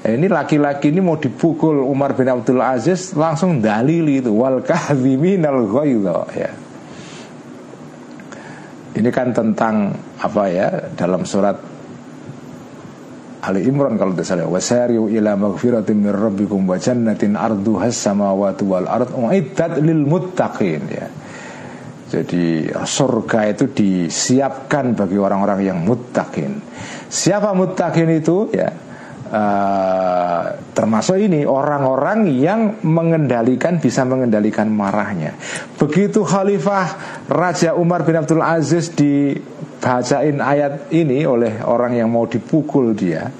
[0.00, 5.68] Ini laki-laki ini mau dipukul Umar bin Abdul Aziz langsung dalili itu wal kahziminal
[6.32, 6.69] ya.
[8.90, 11.54] Ini kan tentang apa ya dalam surat
[13.40, 18.84] Ali Imran kalau tidak salah wasariu ila maghfiratin min rabbikum wa jannatin arduhas samawati wal
[18.84, 21.06] ard uiddat lil muttaqin ya.
[22.10, 26.58] Jadi surga itu disiapkan bagi orang-orang yang muttaqin.
[27.06, 28.89] Siapa muttaqin itu ya?
[29.30, 35.38] Uh, termasuk ini orang-orang yang mengendalikan bisa mengendalikan marahnya.
[35.78, 36.86] Begitu Khalifah
[37.30, 43.30] Raja Umar bin Abdul Aziz dibacain ayat ini oleh orang yang mau dipukul dia,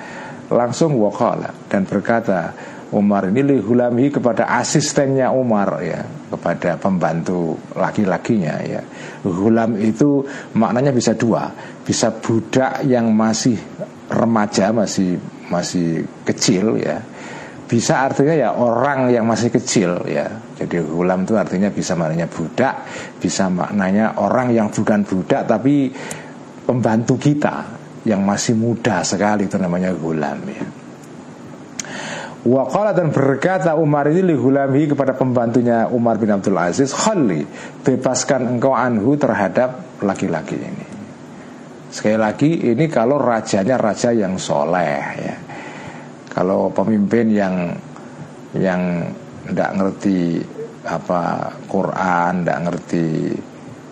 [0.46, 2.55] langsung wakala dan berkata
[2.94, 8.83] Umar ini lihulami kepada asistennya Umar ya kepada pembantu laki-lakinya ya.
[9.26, 10.22] Hulam itu
[10.55, 11.50] maknanya bisa dua,
[11.83, 13.59] bisa budak yang masih
[14.07, 15.18] remaja masih
[15.51, 17.03] masih kecil ya.
[17.71, 20.27] Bisa artinya ya orang yang masih kecil ya.
[20.59, 22.75] Jadi hulam itu artinya bisa maknanya budak
[23.23, 25.91] bisa maknanya orang yang bukan budak tapi
[26.67, 30.65] pembantu kita yang masih muda sekali itu namanya hulam ya.
[32.41, 37.45] Waqala dan berkata Umar ini lihulami kepada pembantunya Umar bin Abdul Aziz Khali
[37.85, 40.89] bebaskan engkau anhu terhadap laki-laki ini
[41.90, 45.37] Sekali lagi ini kalau rajanya raja yang soleh ya.
[46.31, 47.74] Kalau pemimpin yang
[48.55, 49.03] yang
[49.50, 50.38] tidak ngerti
[50.87, 53.07] apa Quran, tidak ngerti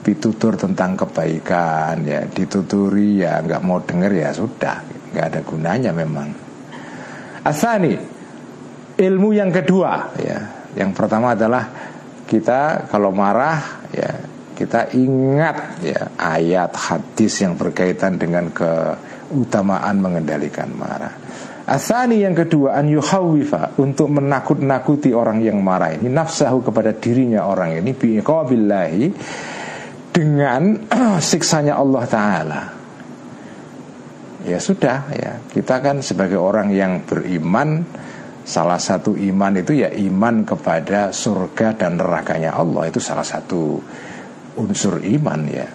[0.08, 4.80] ditutur tentang kebaikan ya dituturi ya nggak mau denger ya sudah
[5.12, 6.32] nggak ada gunanya memang
[7.44, 7.92] asani
[8.96, 10.38] ilmu yang kedua ya
[10.80, 11.68] yang pertama adalah
[12.24, 14.10] kita kalau marah ya
[14.58, 21.14] kita ingat ya ayat hadis yang berkaitan dengan keutamaan mengendalikan marah.
[21.62, 27.78] Asani yang kedua an yuhawifa untuk menakut-nakuti orang yang marah ini nafsahu kepada dirinya orang
[27.78, 29.04] ini biqabillahi
[30.10, 30.90] dengan
[31.30, 32.62] siksanya Allah taala.
[34.42, 37.84] Ya sudah ya, kita kan sebagai orang yang beriman
[38.48, 43.76] Salah satu iman itu ya iman kepada surga dan nerakanya Allah Itu salah satu
[44.58, 45.68] unsur iman ya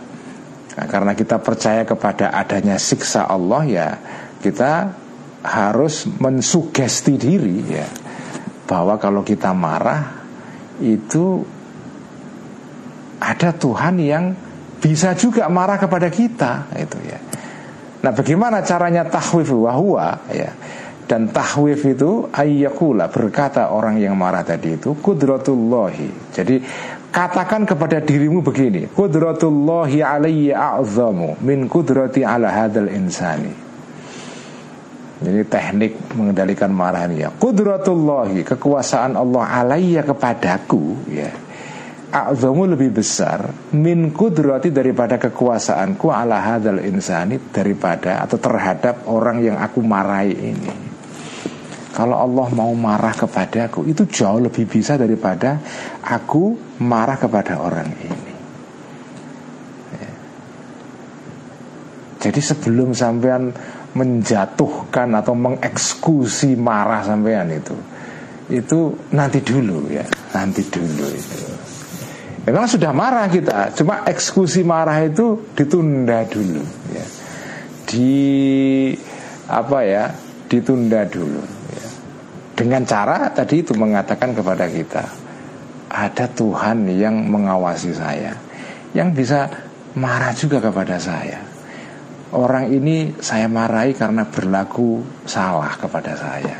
[0.75, 3.89] nah, karena kita percaya kepada adanya siksa Allah ya
[4.43, 4.91] kita
[5.43, 7.87] harus mensugesti diri ya
[8.67, 10.23] bahwa kalau kita marah
[10.79, 11.43] itu
[13.23, 14.25] ada Tuhan yang
[14.83, 17.19] bisa juga marah kepada kita itu ya.
[18.03, 20.51] Nah, bagaimana caranya tahwif wahwa ya?
[21.07, 26.35] Dan tahwif itu ayyakula berkata orang yang marah tadi itu kudratullahi.
[26.35, 26.59] Jadi
[27.13, 33.53] Katakan kepada dirimu begini Kudratullahi alayya a'zamu Min kudrati ala hadal insani.
[35.21, 37.29] Jadi teknik mengendalikan marah ini ya.
[37.29, 41.29] Kudratullahi Kekuasaan Allah alayya kepadaku ya.
[42.09, 43.45] A'zamu lebih besar
[43.77, 50.82] Min kudrati daripada kekuasaanku Ala hadal insani Daripada atau terhadap orang yang aku marahi ini
[51.93, 55.61] kalau Allah mau marah kepadaku Itu jauh lebih bisa daripada
[56.01, 58.33] Aku marah kepada orang ini
[59.93, 60.11] ya.
[62.17, 63.53] Jadi sebelum sampean
[63.93, 67.77] menjatuhkan atau mengeksekusi marah sampean itu
[68.49, 70.03] Itu nanti dulu ya
[70.33, 71.37] Nanti dulu itu
[72.49, 77.05] Memang sudah marah kita Cuma eksekusi marah itu ditunda dulu ya.
[77.85, 78.17] Di
[79.45, 80.09] apa ya
[80.49, 81.52] ditunda dulu
[82.53, 85.03] dengan cara tadi itu mengatakan kepada kita
[85.93, 88.33] Ada Tuhan yang mengawasi saya
[88.93, 89.39] Yang bisa
[89.93, 91.37] marah juga kepada saya.
[92.33, 96.57] Orang ini saya marahi karena berlaku salah kepada saya.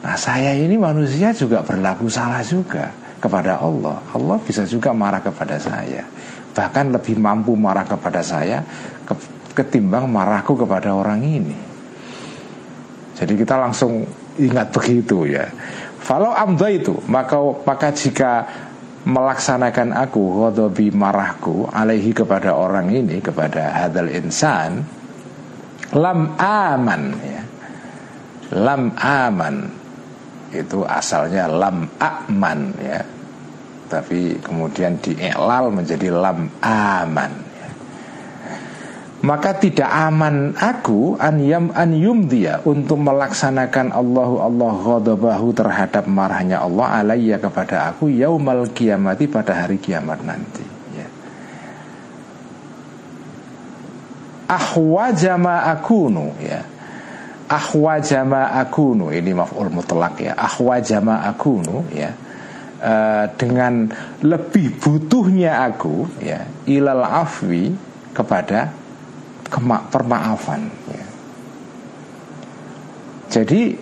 [0.00, 2.88] Nah saya ini manusia juga berlaku salah juga
[3.20, 4.00] kepada Allah.
[4.16, 6.00] Allah bisa juga marah kepada saya.
[6.56, 8.64] Bahkan lebih mampu marah kepada saya
[9.50, 11.69] Ketimbang marahku kepada orang ini
[13.20, 14.08] jadi kita langsung
[14.40, 15.44] ingat begitu ya.
[16.00, 17.36] Kalau amda itu maka
[17.68, 18.48] maka jika
[19.04, 24.80] melaksanakan aku ghadabi marahku alaihi kepada orang ini kepada hadal insan
[25.92, 27.42] lam aman ya.
[28.56, 29.56] Lam aman
[30.56, 33.04] itu asalnya lam aman ya.
[33.92, 37.49] Tapi kemudian diiklal menjadi lam aman
[39.20, 41.92] maka tidak aman aku an yam an
[42.24, 49.52] dia untuk melaksanakan Allahu Allah ghadabahu terhadap marahnya Allah alayya kepada aku yaumal kiamati pada
[49.60, 50.64] hari kiamat nanti.
[50.96, 51.08] Ya.
[54.48, 56.64] ahwajama akunu ya.
[57.50, 60.32] Ahwajama akunu ini maf'ul mutlak ya.
[60.32, 62.16] Ahwajama akunu ya.
[62.80, 63.92] Uh, dengan
[64.24, 67.76] lebih butuhnya aku ya ilal afwi
[68.16, 68.79] kepada
[69.50, 71.04] kemak permaafan ya.
[73.30, 73.78] Jadi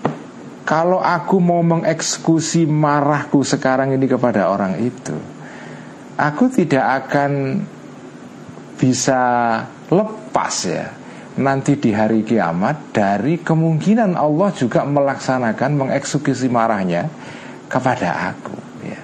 [0.69, 5.17] kalau aku mau mengeksekusi marahku sekarang ini kepada orang itu
[6.19, 7.63] Aku tidak akan
[8.77, 9.23] bisa
[9.89, 10.93] lepas ya
[11.39, 17.07] Nanti di hari kiamat dari kemungkinan Allah juga melaksanakan mengeksekusi marahnya
[17.71, 19.03] kepada aku ya.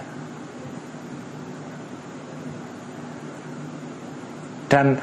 [4.66, 4.98] Dan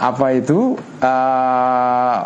[0.00, 0.80] apa itu?
[1.04, 2.20] Uh,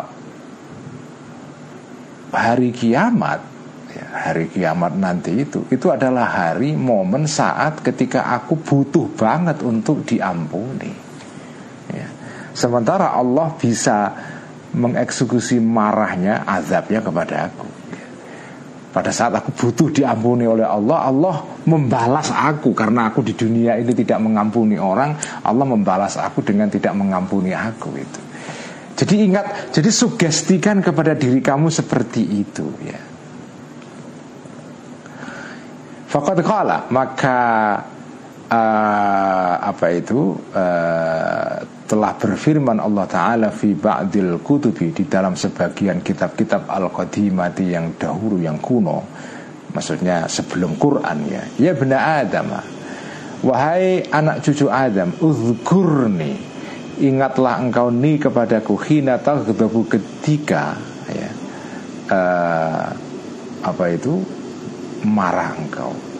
[2.31, 3.43] hari kiamat.
[3.91, 5.67] Ya, hari kiamat nanti itu.
[5.67, 11.03] Itu adalah hari momen saat ketika aku butuh banget untuk diampuni.
[11.85, 12.09] Ya.
[12.57, 14.09] sementara Allah bisa
[14.73, 17.74] mengeksekusi marahnya azabnya kepada aku
[18.95, 21.35] pada saat aku butuh diampuni oleh Allah Allah
[21.67, 22.71] membalas aku.
[22.71, 27.91] Karena aku di dunia ini tidak mengampuni orang Allah membalas aku dengan tidak mengampuni aku
[27.99, 28.21] itu
[28.95, 33.01] jadi ingat jadi sugestikan kepada diri kamu seperti itu ya.
[36.07, 37.39] Fakat kala maka
[38.47, 46.65] uh, apa itu uh, telah berfirman Allah Ta'ala fi ba'dil kutubi di dalam sebagian kitab-kitab
[46.65, 49.05] al-qadimati yang dahulu yang kuno.
[49.69, 51.43] Maksudnya sebelum Quran ya.
[51.61, 52.57] Ya benar Adam.
[53.45, 56.41] Wahai anak cucu Adam uzkurni.
[56.95, 60.79] Ingatlah engkau ni kepadaku hina taghdabu ketika
[61.11, 61.29] ya
[62.07, 62.87] uh,
[63.61, 64.23] apa itu?
[65.05, 66.14] Marah engkau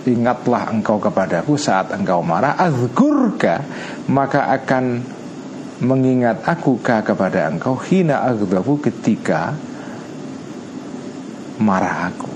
[0.00, 3.60] Ingatlah engkau kepadaku saat engkau marah Azkurka
[4.08, 5.04] Maka akan
[5.84, 9.56] mengingat aku kepada engkau Hina aghdabu ketika
[11.60, 12.32] marah aku.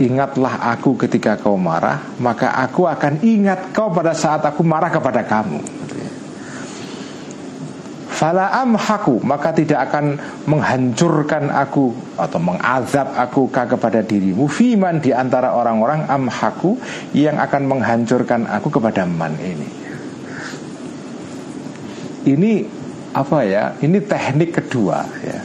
[0.00, 5.26] Ingatlah aku ketika kau marah Maka aku akan ingat kau pada saat aku marah kepada
[5.26, 5.80] kamu
[8.20, 11.88] Fala amhaku maka tidak akan menghancurkan aku
[12.20, 16.76] atau mengazab aku kepada dirimu fiman di antara orang-orang amhaku
[17.16, 19.68] yang akan menghancurkan aku kepada man ini.
[22.28, 22.52] Ini
[23.16, 23.72] apa ya?
[23.80, 25.40] Ini teknik kedua ya.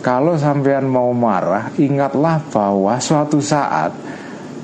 [0.00, 3.92] Kalau sampean mau marah, ingatlah bahwa suatu saat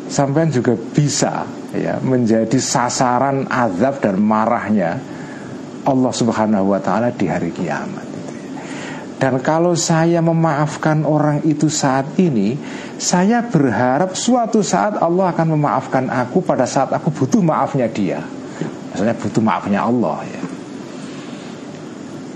[0.09, 1.45] sampean juga bisa
[1.77, 5.16] ya menjadi sasaran azab dan marahnya
[5.87, 8.07] Allah Subhanahu wa taala di hari kiamat.
[9.17, 12.53] Dan kalau saya memaafkan orang itu saat ini,
[13.01, 18.21] saya berharap suatu saat Allah akan memaafkan aku pada saat aku butuh maafnya dia.
[18.93, 20.43] Maksudnya butuh maafnya Allah ya.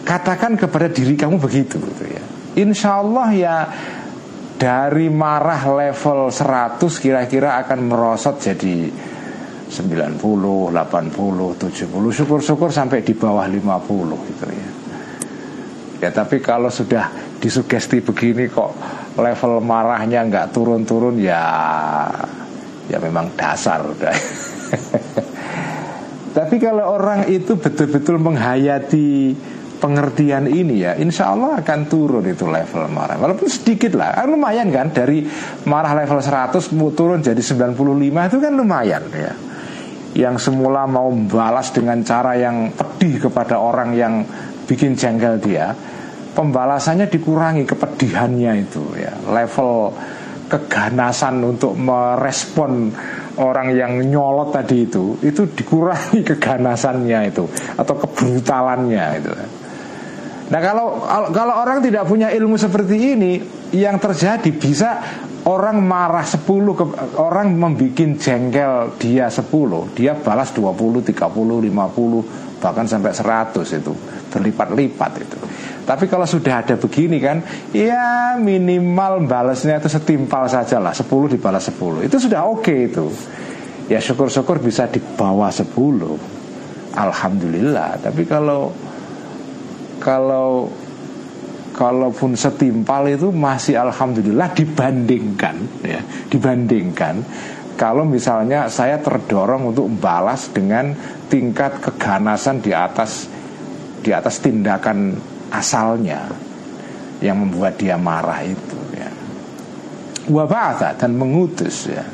[0.09, 2.25] Katakan kepada diri kamu begitu gitu ya.
[2.57, 3.57] Insya Allah ya
[4.57, 8.89] dari marah level 100 kira-kira akan merosot jadi
[9.71, 14.69] 90, 80, 70 Syukur-syukur sampai di bawah 50 gitu ya.
[16.01, 18.75] Ya tapi kalau sudah disugesti begini kok
[19.21, 21.45] level marahnya nggak turun-turun ya
[22.91, 23.85] ya memang dasar.
[23.85, 24.11] Udah.
[26.37, 29.37] tapi kalau orang itu betul-betul menghayati
[29.81, 33.21] pengertian ini ya Insya Allah akan turun itu level marah.
[33.21, 35.25] Walaupun sedikit lah kan Lumayan kan Dari
[35.69, 36.59] marah level 100
[36.97, 39.50] turun jadi 95 itu kan lumayan ya
[40.15, 44.27] yang semula mau membalas dengan cara yang pedih kepada orang yang
[44.67, 45.75] bikin jengkel dia
[46.35, 49.13] pembalasannya dikurangi kepedihannya itu ya.
[49.29, 49.93] Level
[50.51, 52.91] keganasan untuk merespon
[53.39, 57.47] orang yang nyolot tadi itu itu dikurangi keganasannya itu
[57.79, 59.31] atau kebrutalannya itu
[60.51, 60.87] nah kalau
[61.31, 63.33] kalau orang tidak punya ilmu seperti ini
[63.71, 64.91] yang terjadi bisa
[65.47, 66.43] orang marah 10
[66.75, 66.85] ke,
[67.17, 69.47] orang membuat jengkel dia 10
[69.97, 73.93] dia balas 20 30 50 bahkan sampai 100 itu
[74.31, 75.39] berlipat-lipat itu.
[75.89, 77.41] Tapi kalau sudah ada begini kan
[77.73, 83.09] ya minimal balasnya itu setimpal saja lah 10 dibalas 10 itu sudah oke okay itu.
[83.91, 85.73] Ya syukur-syukur bisa di bawah 10
[86.95, 87.99] Alhamdulillah.
[87.99, 88.71] Tapi kalau
[90.01, 90.73] kalau
[91.77, 97.23] kalaupun setimpal itu masih alhamdulillah dibandingkan ya dibandingkan
[97.81, 100.93] kalau misalnya saya terdorong untuk balas dengan
[101.33, 103.25] tingkat keganasan di atas
[104.05, 105.17] di atas tindakan
[105.49, 106.29] asalnya
[107.21, 109.11] yang membuat dia marah itu ya.
[110.29, 112.05] Wabata dan mengutus ya.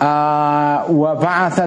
[0.00, 0.80] Uh,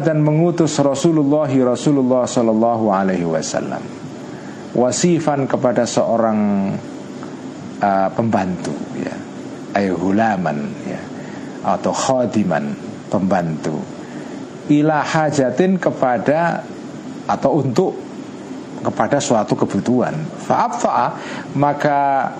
[0.01, 3.85] dan mengutus Rasulullah Rasulullah Sallallahu Alaihi Wasallam.
[4.73, 6.73] Wasifan kepada seorang
[7.77, 9.13] uh, pembantu ya.
[10.89, 11.01] Ya.
[11.61, 12.73] Atau khadiman
[13.13, 13.77] pembantu.
[14.65, 16.65] Ila hajatin kepada
[17.29, 17.93] atau untuk
[18.81, 20.25] kepada suatu kebutuhan.
[20.41, 21.21] Fa'afa
[21.53, 22.33] maka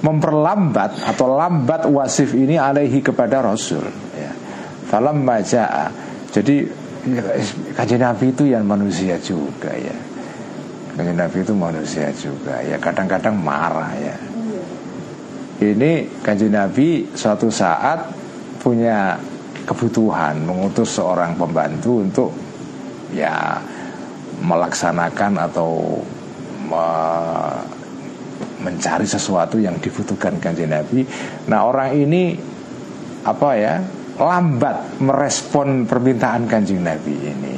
[0.00, 3.84] memperlambat atau lambat wasif ini alaihi kepada rasul
[4.94, 5.90] falam maja'a
[6.30, 6.70] jadi
[7.74, 9.94] kajian nabi itu yang manusia juga ya.
[10.94, 12.78] Kajian nabi itu manusia juga ya.
[12.78, 14.16] Kadang-kadang marah ya.
[15.62, 18.06] Ini kajian nabi suatu saat
[18.62, 19.18] punya
[19.68, 22.30] kebutuhan mengutus seorang pembantu untuk
[23.12, 23.60] ya
[24.42, 26.00] melaksanakan atau
[26.66, 26.86] me
[28.64, 31.04] mencari sesuatu yang dibutuhkan kanjeng Nabi.
[31.52, 32.32] Nah orang ini
[33.20, 33.84] apa ya
[34.18, 37.56] lambat merespon permintaan kanjeng Nabi ini.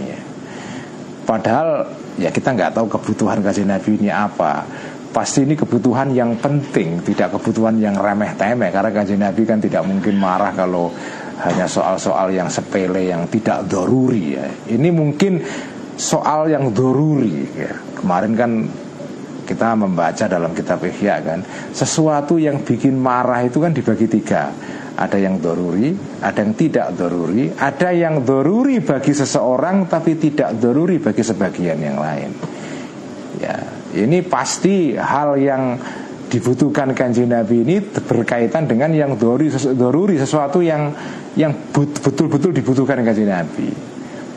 [1.26, 1.84] Padahal
[2.16, 4.64] ya kita nggak tahu kebutuhan kanjeng Nabi ini apa.
[5.12, 8.68] Pasti ini kebutuhan yang penting, tidak kebutuhan yang remeh temeh.
[8.68, 10.92] Karena kanjeng Nabi kan tidak mungkin marah kalau
[11.44, 14.46] hanya soal-soal yang sepele yang tidak doruri ya.
[14.72, 15.40] Ini mungkin
[15.96, 17.72] soal yang doruri ya.
[17.96, 18.50] Kemarin kan
[19.46, 21.38] kita membaca dalam kitab Ihya kan
[21.70, 24.50] Sesuatu yang bikin marah itu kan dibagi tiga
[24.96, 25.92] Ada yang doruri,
[26.24, 27.52] ada yang tidak doruri.
[27.52, 32.30] Ada yang doruri bagi seseorang tapi tidak doruri bagi sebagian yang lain.
[33.36, 33.56] Ya,
[33.92, 35.76] ini pasti hal yang
[36.32, 40.88] dibutuhkan kanji Nabi ini berkaitan dengan yang doruri, doruri sesuatu yang
[41.36, 43.68] yang betul-betul dibutuhkan kanji Nabi.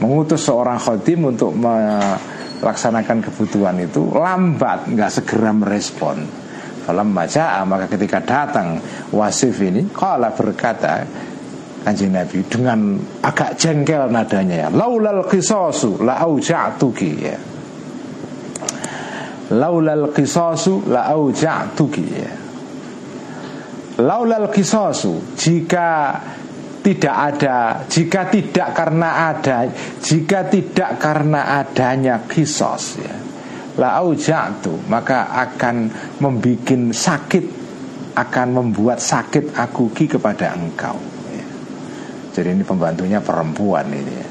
[0.04, 6.39] Mengutus seorang khotim untuk melaksanakan kebutuhan itu lambat nggak segera merespon
[6.90, 8.82] dalam baca maka ketika datang
[9.14, 11.06] wasif ini kala berkata
[11.86, 17.38] kanjeng Nabi dengan agak jengkel nadanya ya laulal qisasu la auja'tuki ya.
[19.50, 22.32] Laulal qisasu la auja'tuki ya.
[24.02, 26.18] Laulal qisasu jika
[26.80, 29.68] tidak ada jika tidak karena ada
[30.00, 33.29] jika tidak karena adanya kisos ya
[33.80, 35.76] la auja'tu maka akan
[36.20, 37.46] membuat sakit
[38.20, 41.00] akan membuat sakit aku ki kepada engkau
[41.32, 41.46] ya.
[42.36, 44.28] jadi ini pembantunya perempuan ini ya.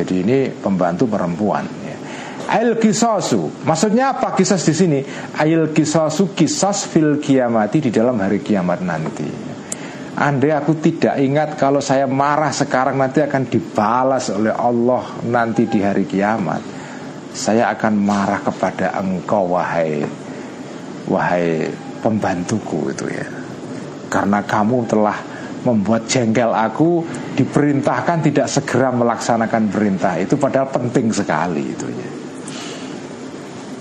[0.00, 1.80] jadi ini pembantu perempuan
[2.50, 4.98] Ail kisasu Maksudnya apa kisas di sini?
[5.38, 9.28] Ail kisasu kisas fil kiamati di dalam hari kiamat nanti.
[10.18, 15.78] Andai aku tidak ingat kalau saya marah sekarang nanti akan dibalas oleh Allah nanti di
[15.78, 16.79] hari kiamat.
[17.30, 20.02] Saya akan marah kepada engkau wahai
[21.06, 21.70] wahai
[22.02, 23.26] pembantuku itu ya.
[24.10, 25.18] Karena kamu telah
[25.62, 27.04] membuat jengkel aku
[27.36, 32.10] diperintahkan tidak segera melaksanakan perintah itu padahal penting sekali itu ya.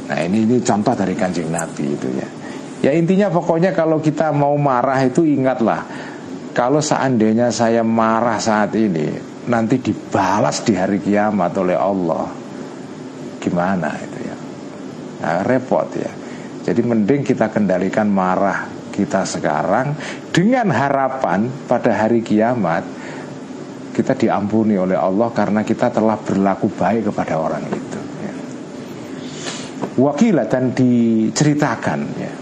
[0.10, 2.28] Nah ini ini contoh dari kanjeng Nabi itu ya.
[2.80, 5.84] Ya intinya pokoknya kalau kita mau marah itu ingatlah
[6.56, 9.08] kalau seandainya saya marah saat ini
[9.52, 12.39] nanti dibalas di hari kiamat oleh Allah
[13.40, 14.36] gimana itu ya.
[15.20, 16.12] Nah, repot ya.
[16.64, 19.96] Jadi mending kita kendalikan marah kita sekarang
[20.30, 22.84] dengan harapan pada hari kiamat
[23.96, 28.00] kita diampuni oleh Allah karena kita telah berlaku baik kepada orang itu
[30.00, 32.34] wakilah dan diceritakan ya.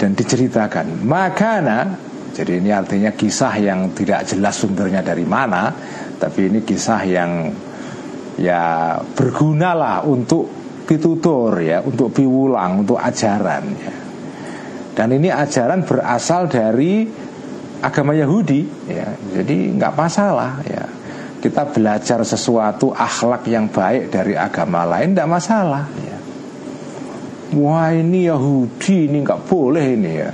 [0.00, 1.92] Dan diceritakan makana
[2.32, 5.68] jadi ini artinya kisah yang tidak jelas sumbernya dari mana
[6.16, 7.52] tapi ini kisah yang
[8.40, 10.48] ya bergunalah untuk
[10.88, 13.94] pitutur ya untuk piwulang untuk ajaran ya.
[14.96, 17.06] Dan ini ajaran berasal dari
[17.78, 19.06] agama Yahudi ya.
[19.36, 20.84] Jadi nggak masalah ya.
[21.40, 26.18] Kita belajar sesuatu akhlak yang baik dari agama lain tidak masalah ya.
[27.60, 30.32] Wah ini Yahudi ini nggak boleh ini ya.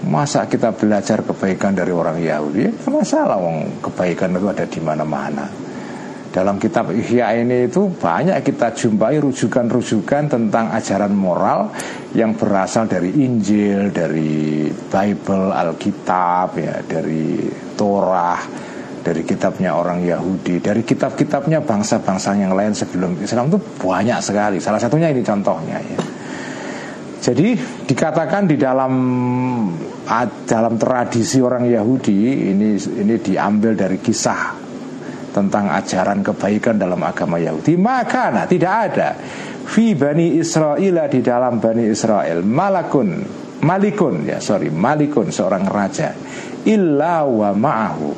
[0.00, 2.64] Masa kita belajar kebaikan dari orang Yahudi?
[2.64, 3.84] Ya, masalah wong.
[3.84, 5.69] Kebaikan itu ada di mana-mana
[6.30, 11.74] dalam kitab Ihya ini itu banyak kita jumpai rujukan-rujukan tentang ajaran moral
[12.14, 18.38] yang berasal dari Injil, dari Bible, Alkitab, ya, dari Torah,
[19.02, 24.62] dari kitabnya orang Yahudi, dari kitab-kitabnya bangsa-bangsa yang lain sebelum Islam itu banyak sekali.
[24.62, 26.00] Salah satunya ini contohnya ya.
[27.20, 27.52] Jadi
[27.84, 28.94] dikatakan di dalam
[30.46, 34.59] dalam tradisi orang Yahudi ini ini diambil dari kisah
[35.30, 37.78] tentang ajaran kebaikan dalam agama Yahudi.
[37.78, 39.10] Maka nah, tidak ada.
[39.70, 43.22] Fi bani Israel di dalam bani Israel malakun
[43.62, 46.10] malikun ya sorry malikun seorang raja.
[46.66, 48.08] Illa wa ma'ahu.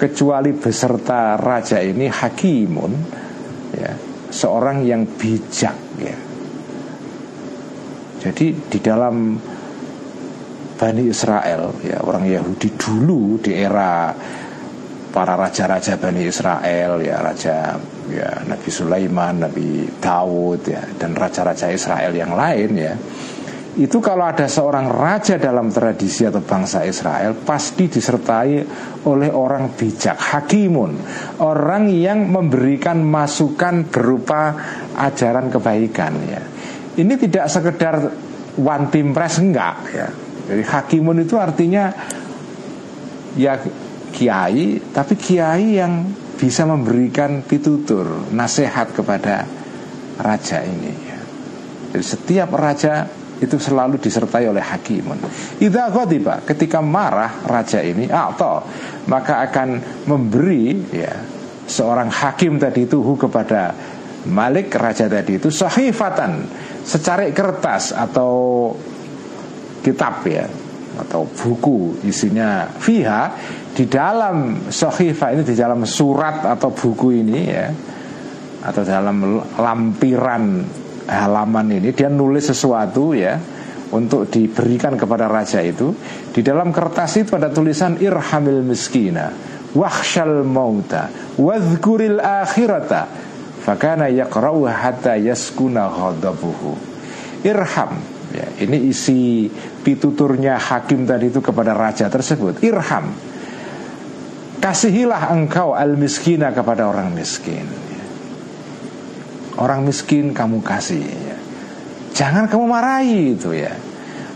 [0.00, 2.92] Kecuali beserta raja ini hakimun
[3.76, 3.92] ya
[4.32, 6.16] seorang yang bijak ya.
[8.20, 9.36] Jadi di dalam
[10.80, 14.16] Bani Israel ya orang Yahudi dulu di era
[15.10, 17.74] para raja-raja Bani Israel ya raja
[18.10, 22.94] ya Nabi Sulaiman, Nabi Daud ya dan raja-raja Israel yang lain ya
[23.78, 28.66] itu kalau ada seorang raja dalam tradisi atau bangsa Israel pasti disertai
[29.06, 30.98] oleh orang bijak, hakimun,
[31.38, 34.58] orang yang memberikan masukan berupa
[34.98, 36.42] ajaran kebaikan ya.
[36.98, 37.94] Ini tidak sekedar
[38.58, 40.08] one team press enggak ya.
[40.50, 41.94] Jadi hakimun itu artinya
[43.38, 43.54] ya
[44.12, 46.06] kiai tapi kiai yang
[46.40, 49.44] bisa memberikan pitutur, nasihat kepada
[50.16, 51.20] raja ini ya.
[51.92, 53.04] Jadi setiap raja
[53.40, 55.20] itu selalu disertai oleh hakimun.
[55.60, 58.64] Idza ghadiba, ketika marah raja ini atau
[59.08, 59.68] maka akan
[60.08, 61.12] memberi ya
[61.68, 63.72] seorang hakim tadi itu kepada
[64.20, 66.44] Malik raja tadi itu sahifatan
[66.84, 68.68] secarik kertas atau
[69.80, 70.44] kitab ya
[71.00, 73.32] atau buku isinya fiha
[73.80, 77.72] di dalam sahifah ini di dalam surat atau buku ini ya
[78.60, 80.60] atau dalam lampiran
[81.08, 83.40] halaman ini dia nulis sesuatu ya
[83.88, 85.96] untuk diberikan kepada raja itu.
[86.28, 89.32] Di dalam kertas itu ada tulisan irhamil miskina
[89.72, 91.08] wahsyal mauta
[91.40, 93.08] wadhkuril akhirata
[93.64, 96.76] fakana yaqra'u hatta yaskuna ghadabuhu.
[97.48, 97.96] Irham
[98.28, 99.48] ya, ini isi
[99.80, 102.60] pituturnya hakim tadi itu kepada raja tersebut.
[102.60, 103.29] Irham
[104.60, 107.64] kasihilah engkau al miskina kepada orang miskin.
[109.56, 111.36] Orang miskin kamu kasih ya.
[112.14, 113.72] Jangan kamu marahi itu ya.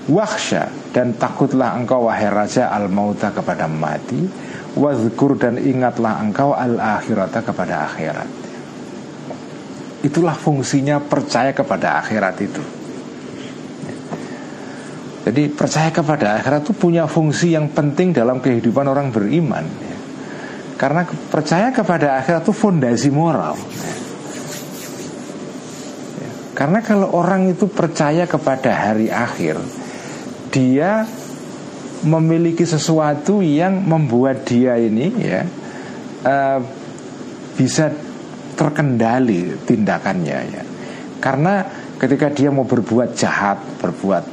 [0.08, 4.24] Waksha dan takutlah engkau wahai raja al mauta kepada mati.
[4.74, 8.26] Wadhkur dan ingatlah engkau al akhirata kepada akhirat.
[10.02, 12.64] Itulah fungsinya percaya kepada akhirat itu.
[15.24, 19.83] Jadi percaya kepada akhirat itu punya fungsi yang penting dalam kehidupan orang beriman.
[20.74, 23.54] Karena percaya kepada akhirat itu fondasi moral.
[26.54, 29.58] Karena kalau orang itu percaya kepada hari akhir,
[30.54, 31.02] dia
[32.06, 35.42] memiliki sesuatu yang membuat dia ini ya
[36.22, 36.60] uh,
[37.58, 37.90] bisa
[38.54, 40.62] terkendali tindakannya ya.
[41.18, 41.66] Karena
[41.98, 44.24] ketika dia mau berbuat jahat, berbuat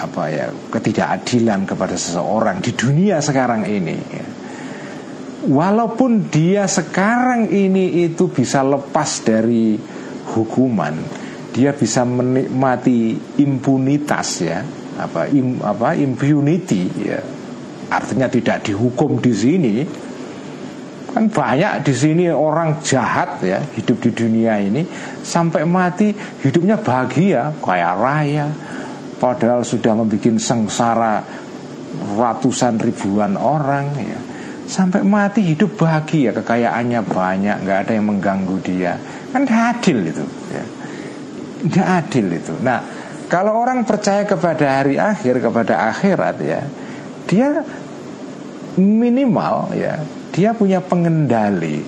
[0.00, 4.26] apa ya ketidakadilan kepada seseorang di dunia sekarang ini ya,
[5.48, 9.78] walaupun dia sekarang ini itu bisa lepas dari
[10.36, 10.94] hukuman
[11.50, 14.62] dia bisa menikmati impunitas ya
[15.00, 17.20] apa im, apa impunity ya.
[17.90, 19.72] Artinya tidak dihukum di sini.
[21.10, 24.86] Kan banyak di sini orang jahat ya hidup di dunia ini
[25.26, 28.46] sampai mati hidupnya bahagia kaya raya.
[29.18, 31.20] Padahal sudah membuat sengsara
[32.14, 34.29] ratusan ribuan orang ya
[34.70, 38.94] sampai mati hidup bahagia kekayaannya banyak nggak ada yang mengganggu dia
[39.34, 40.22] kan adil itu
[40.54, 40.64] ya
[41.60, 42.54] tidak adil itu.
[42.64, 42.80] Nah,
[43.28, 46.60] kalau orang percaya kepada hari akhir, kepada akhirat ya,
[47.28, 47.60] dia
[48.80, 50.00] minimal ya,
[50.32, 51.84] dia punya pengendali.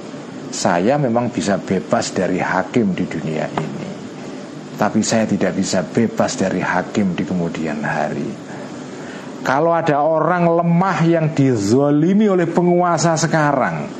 [0.53, 3.91] Saya memang bisa bebas dari hakim di dunia ini.
[4.77, 8.29] Tapi saya tidak bisa bebas dari hakim di kemudian hari.
[9.43, 13.91] Kalau ada orang lemah yang dizolimi oleh penguasa sekarang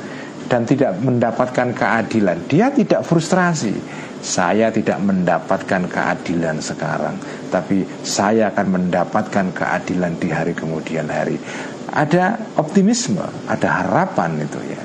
[0.47, 3.75] dan tidak mendapatkan keadilan, dia tidak frustrasi
[4.23, 7.19] saya tidak mendapatkan keadilan sekarang,
[7.51, 11.35] tapi saya akan mendapatkan keadilan di hari kemudian hari.
[11.91, 14.83] Ada optimisme, ada harapan itu ya.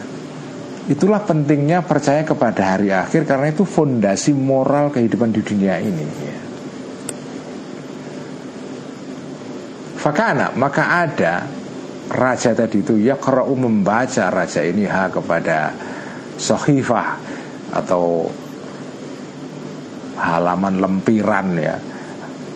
[0.90, 6.04] Itulah pentingnya percaya kepada hari akhir karena itu fondasi moral kehidupan di dunia ini.
[6.04, 6.37] Ya.
[10.08, 11.44] Fakana maka ada
[12.08, 15.68] raja tadi itu ya kalau membaca raja ini ha kepada
[16.40, 17.20] sohifah
[17.76, 18.24] atau
[20.16, 21.76] halaman lempiran ya.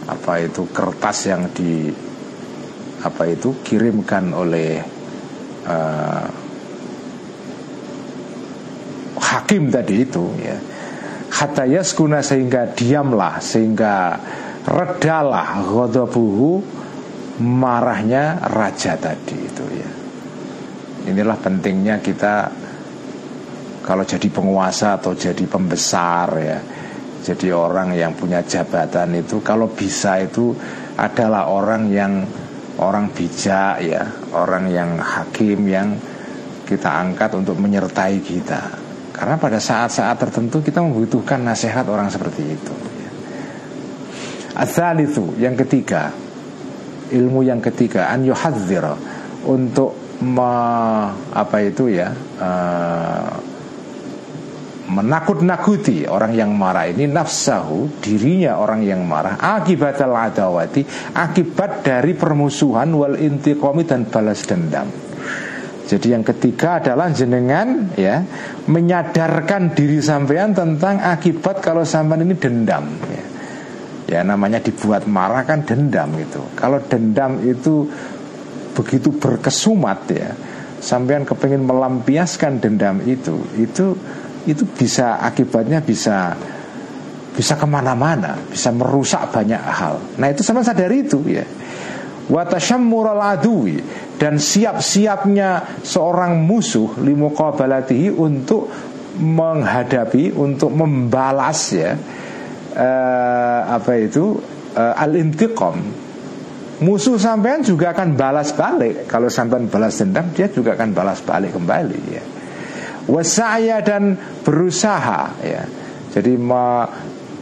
[0.09, 1.93] Apa itu kertas yang di
[3.05, 4.81] apa itu kirimkan oleh
[5.69, 6.25] uh,
[9.21, 10.57] hakim tadi itu ya.
[11.29, 14.17] Hatta yaskuna sehingga diamlah sehingga
[14.65, 16.81] redalah ghadabuhu
[17.41, 19.91] marahnya raja tadi itu ya.
[21.13, 22.35] Inilah pentingnya kita
[23.83, 26.59] kalau jadi penguasa atau jadi pembesar ya.
[27.23, 30.51] Jadi orang yang punya jabatan itu kalau bisa itu
[30.99, 32.27] adalah orang yang
[32.83, 34.03] orang bijak ya.
[34.35, 35.95] Orang yang hakim yang
[36.67, 38.83] kita angkat untuk menyertai kita.
[39.13, 43.11] Karena pada saat-saat tertentu kita membutuhkan nasihat orang seperti itu ya.
[44.57, 46.11] asal itu yang ketiga
[47.13, 48.83] ilmu yang ketiga an yuhadzir
[49.45, 50.53] untuk me,
[51.35, 53.31] apa itu ya uh,
[54.93, 60.85] menakut-nakuti orang yang marah ini nafsahu dirinya orang yang marah akibat al adawati
[61.17, 64.87] akibat dari permusuhan wal intiqami dan balas dendam
[65.89, 68.23] jadi yang ketiga adalah jenengan ya
[68.69, 73.32] menyadarkan diri sampean tentang akibat kalau sampean ini dendam ya.
[74.07, 77.87] Ya namanya dibuat marah kan dendam gitu kalau dendam itu
[78.73, 80.33] begitu berkesumat ya
[80.83, 83.95] sampean kepingin melampiaskan dendam itu itu
[84.43, 86.35] itu bisa akibatnya bisa
[87.33, 89.97] bisa ke mana-mana, bisa merusak banyak hal.
[90.21, 91.45] Nah itu sama sadari itu ya.
[92.29, 93.83] Watashammural adui
[94.21, 98.71] dan siap-siapnya seorang musuh limuqabalatihi untuk
[99.19, 101.99] menghadapi, untuk membalas ya
[102.77, 104.41] uh, apa itu?
[104.73, 105.77] Uh, al-intiqam.
[106.83, 109.07] Musuh sampean juga akan balas balik.
[109.07, 112.25] Kalau sampean balas dendam Dia juga akan balas balik kembali ya.
[113.07, 115.63] Wasaya dan berusaha ya.
[116.11, 116.87] Jadi me,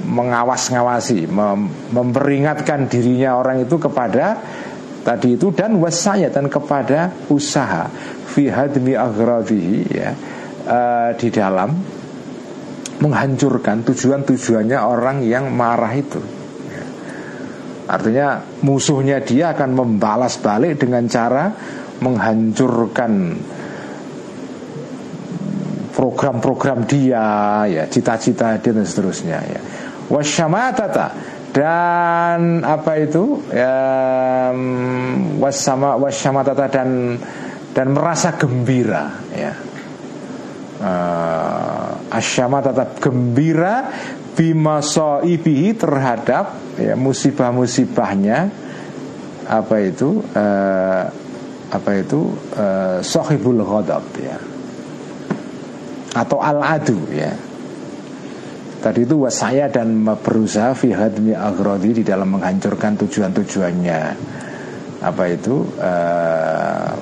[0.05, 4.37] mengawas-ngawasi mem, memperingatkan dirinya orang itu kepada
[5.01, 7.89] tadi itu dan wasaya dan kepada usaha.
[8.31, 8.93] Fi hadmi
[9.89, 10.11] ya.
[10.61, 12.00] Uh, di dalam
[13.01, 16.21] menghancurkan tujuan-tujuannya orang yang marah itu.
[16.69, 16.85] Ya.
[17.91, 18.29] artinya
[18.63, 21.51] musuhnya dia akan membalas balik dengan cara
[22.01, 23.37] menghancurkan
[25.91, 27.25] program-program dia
[27.69, 29.61] ya cita-cita dia dan seterusnya ya.
[30.11, 31.07] Wasyamatata
[31.51, 33.43] dan apa itu?
[33.51, 34.55] Ya,
[35.43, 37.19] wasama wasyamatata dan
[37.75, 39.53] dan merasa gembira ya.
[40.81, 41.80] Uh,
[42.11, 43.89] asyamatata gembira
[44.35, 48.51] bima soibihi terhadap ya, musibah-musibahnya
[49.51, 51.05] apa itu uh,
[51.71, 54.39] apa itu uh, sohibul ghadab ya
[56.15, 57.31] atau al-adu ya.
[58.81, 64.01] Tadi itu wasaya dan berusaha fi hadmi agrodi di dalam menghancurkan tujuan-tujuannya.
[65.05, 65.69] Apa itu?
[65.77, 66.97] Uh,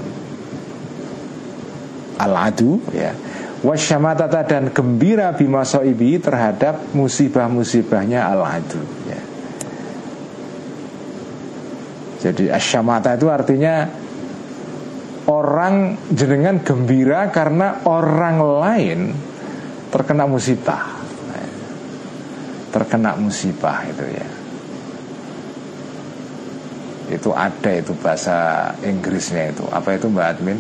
[2.19, 3.15] al-adu ya.
[3.59, 8.79] Wasyamatata dan gembira bima ibi terhadap musibah-musibahnya al-adu
[9.11, 9.19] ya.
[12.23, 13.87] Jadi asyamata itu artinya
[15.27, 19.01] orang jenengan gembira karena orang lain
[19.91, 20.95] terkena musibah.
[22.71, 24.29] Terkena musibah itu ya.
[27.11, 29.65] Itu ada itu bahasa Inggrisnya itu.
[29.73, 30.59] Apa itu Mbak Admin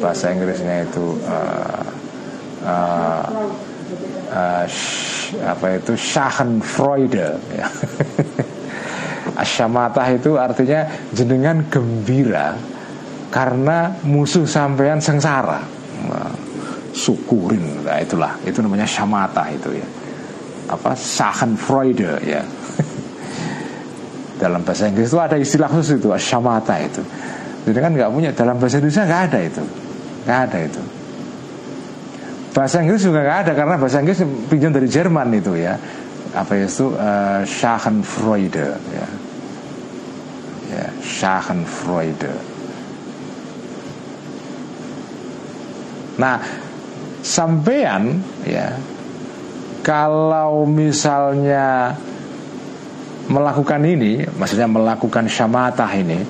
[0.00, 1.86] bahasa Inggrisnya itu uh,
[2.64, 3.24] uh,
[4.32, 4.64] uh,
[5.44, 5.92] apa itu?
[5.96, 7.28] Schadenfreude.
[7.52, 7.66] Ya.
[9.42, 12.56] Asyamatah itu artinya jenengan gembira
[13.28, 15.60] karena musuh sampean sengsara.
[16.06, 16.32] Nah,
[16.96, 17.84] syukurin.
[17.84, 18.32] Nah, itulah.
[18.46, 19.86] Itu namanya syamata itu ya.
[20.72, 20.96] Apa?
[21.58, 22.42] Freude ya.
[24.40, 27.00] Dalam bahasa Inggris itu ada istilah khusus itu syamata itu
[27.66, 29.62] jadi kan nggak punya dalam bahasa Indonesia nggak ada itu.
[30.22, 30.82] Nggak ada itu.
[32.54, 35.74] Bahasa Inggris juga nggak ada karena bahasa Inggris pinjam dari Jerman itu ya.
[36.30, 37.42] Apa itu uh,
[38.06, 39.08] Freude ya.
[40.66, 40.86] Ya
[41.66, 42.34] Freude
[46.16, 46.40] Nah,
[47.20, 48.72] sampean ya
[49.84, 51.92] kalau misalnya
[53.28, 56.24] melakukan ini, maksudnya melakukan syamatah ini,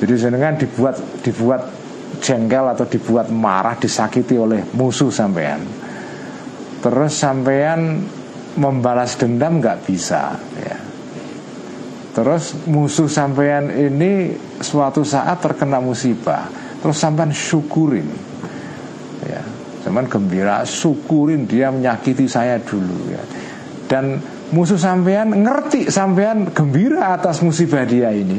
[0.00, 1.62] jadi jenengan dibuat dibuat
[2.20, 5.62] jengkel atau dibuat marah, disakiti oleh musuh sampean.
[6.80, 8.00] Terus sampean
[8.56, 10.78] membalas dendam nggak bisa, ya.
[12.10, 16.50] Terus musuh sampean ini suatu saat terkena musibah,
[16.82, 18.08] terus sampean syukurin,
[19.80, 23.22] Cuman gembira syukurin dia menyakiti saya dulu ya.
[23.88, 24.20] Dan
[24.52, 28.38] musuh sampean ngerti sampean gembira atas musibah dia ini.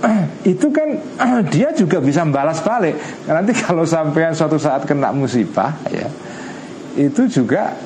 [0.52, 0.88] Itu kan
[1.54, 2.96] dia juga bisa membalas balik.
[3.28, 6.08] Nanti kalau sampean suatu saat kena musibah ya,
[6.96, 7.76] itu juga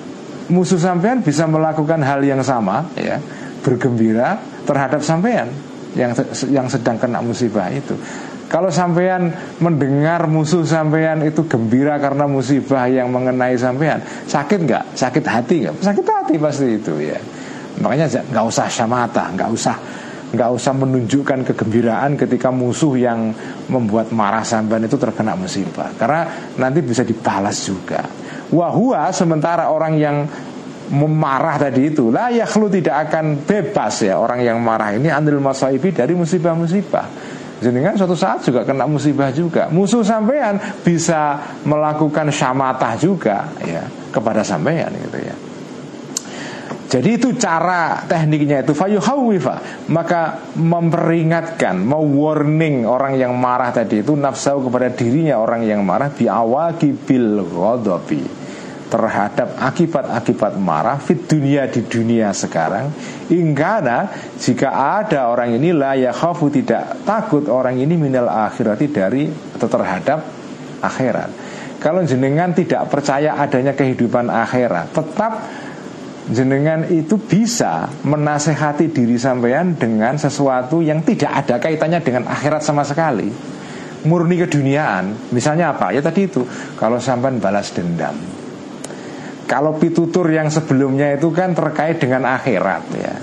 [0.48, 3.20] musuh sampean bisa melakukan hal yang sama ya
[3.64, 4.36] bergembira
[4.68, 5.48] terhadap sampean
[5.96, 6.12] yang
[6.52, 7.96] yang sedang kena musibah itu.
[8.44, 13.98] Kalau sampean mendengar musuh sampean itu gembira karena musibah yang mengenai sampean,
[14.30, 14.84] sakit nggak?
[14.94, 15.74] Sakit hati nggak?
[15.80, 17.18] Sakit hati pasti itu ya.
[17.82, 19.74] Makanya nggak usah syamata, nggak usah
[20.34, 23.32] nggak usah menunjukkan kegembiraan ketika musuh yang
[23.70, 25.94] membuat marah sampean itu terkena musibah.
[25.94, 28.04] Karena nanti bisa dibalas juga.
[28.50, 30.16] Wahua sementara orang yang
[30.84, 35.94] memarah tadi itu lah yakhlu tidak akan bebas ya orang yang marah ini andil masaibi
[35.94, 37.06] dari musibah-musibah.
[37.64, 39.72] Jenengan suatu saat juga kena musibah juga.
[39.72, 45.53] Musuh sampean bisa melakukan syamatah juga ya kepada sampean gitu ya
[46.94, 54.14] jadi itu cara tekniknya itu fayuhawifa maka memperingatkan mau warning orang yang marah tadi itu
[54.14, 58.22] nafsu kepada dirinya orang yang marah biawakibil ghadabi.
[58.84, 62.94] Terhadap akibat-akibat marah fit dunia di dunia sekarang.
[63.26, 64.06] Ingkana
[64.38, 70.22] jika ada orang ini la yakhafu tidak takut orang ini minal akhirati dari atau terhadap
[70.78, 71.30] akhirat.
[71.82, 75.32] Kalau jenengan tidak percaya adanya kehidupan akhirat tetap
[76.32, 82.80] jenengan itu bisa menasehati diri sampean dengan sesuatu yang tidak ada kaitannya dengan akhirat sama
[82.86, 83.28] sekali.
[84.04, 85.32] Murni keduniaan.
[85.32, 85.92] Misalnya apa?
[85.92, 86.44] Ya tadi itu.
[86.76, 88.16] Kalau sampean balas dendam.
[89.44, 93.14] Kalau pitutur yang sebelumnya itu kan terkait dengan akhirat ya.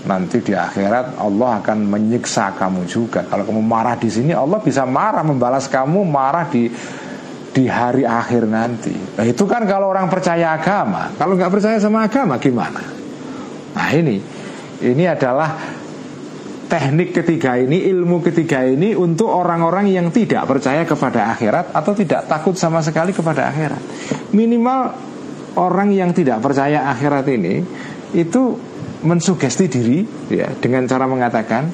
[0.00, 3.24] Nanti di akhirat Allah akan menyiksa kamu juga.
[3.28, 6.68] Kalau kamu marah di sini Allah bisa marah membalas kamu marah di
[7.50, 8.94] di hari akhir nanti.
[8.94, 11.10] Nah itu kan kalau orang percaya agama.
[11.18, 12.82] Kalau nggak percaya sama agama gimana?
[13.74, 14.22] Nah ini
[14.80, 15.58] ini adalah
[16.70, 22.30] teknik ketiga ini, ilmu ketiga ini untuk orang-orang yang tidak percaya kepada akhirat atau tidak
[22.30, 23.82] takut sama sekali kepada akhirat.
[24.30, 24.94] Minimal
[25.58, 27.66] orang yang tidak percaya akhirat ini
[28.14, 28.54] itu
[29.02, 31.66] mensugesti diri ya dengan cara mengatakan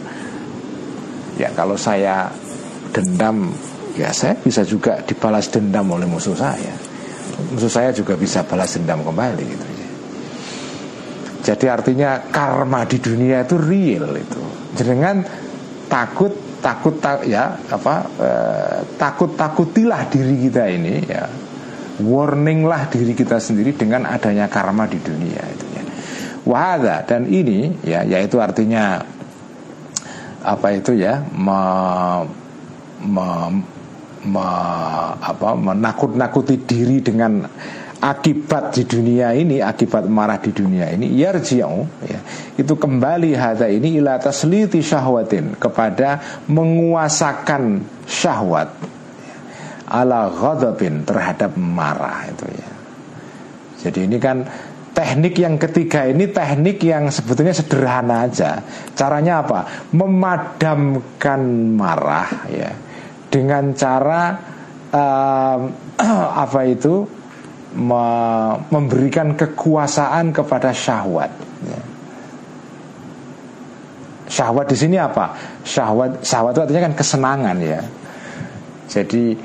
[1.36, 2.30] ya kalau saya
[2.94, 3.52] dendam
[3.96, 6.76] ya saya bisa juga dibalas dendam oleh musuh saya.
[7.52, 9.66] Musuh saya juga bisa balas dendam kembali gitu.
[11.46, 14.42] Jadi artinya karma di dunia itu real itu.
[14.74, 15.22] Dengan
[15.86, 21.24] takut takut tak ya apa eh, takut takutilah diri kita ini ya.
[21.96, 25.84] Warninglah diri kita sendiri dengan adanya karma di dunia itu ya.
[26.44, 29.00] Wahada dan ini ya yaitu artinya
[30.42, 31.60] apa itu ya me,
[33.02, 33.26] me,
[34.26, 34.46] me,
[35.16, 37.46] apa menakut-nakuti diri dengan
[37.96, 42.20] akibat di dunia ini akibat marah di dunia ini yarji'u ya
[42.60, 48.68] itu kembali hada ini ila tasliti syahwatin kepada menguasakan syahwat
[49.86, 52.70] ala ghadabin terhadap marah itu ya.
[53.86, 54.42] Jadi ini kan
[54.90, 58.66] teknik yang ketiga ini teknik yang sebetulnya sederhana aja.
[58.98, 59.88] Caranya apa?
[59.94, 61.40] Memadamkan
[61.78, 62.85] marah ya
[63.36, 64.32] dengan cara
[64.88, 65.58] uh,
[66.48, 67.04] apa itu
[67.76, 68.04] me
[68.72, 71.28] memberikan kekuasaan kepada syahwat.
[71.68, 71.80] Ya.
[74.32, 75.36] Syahwat di sini apa?
[75.60, 77.80] Syahwat syahwat itu artinya kan kesenangan ya.
[78.88, 79.36] Jadi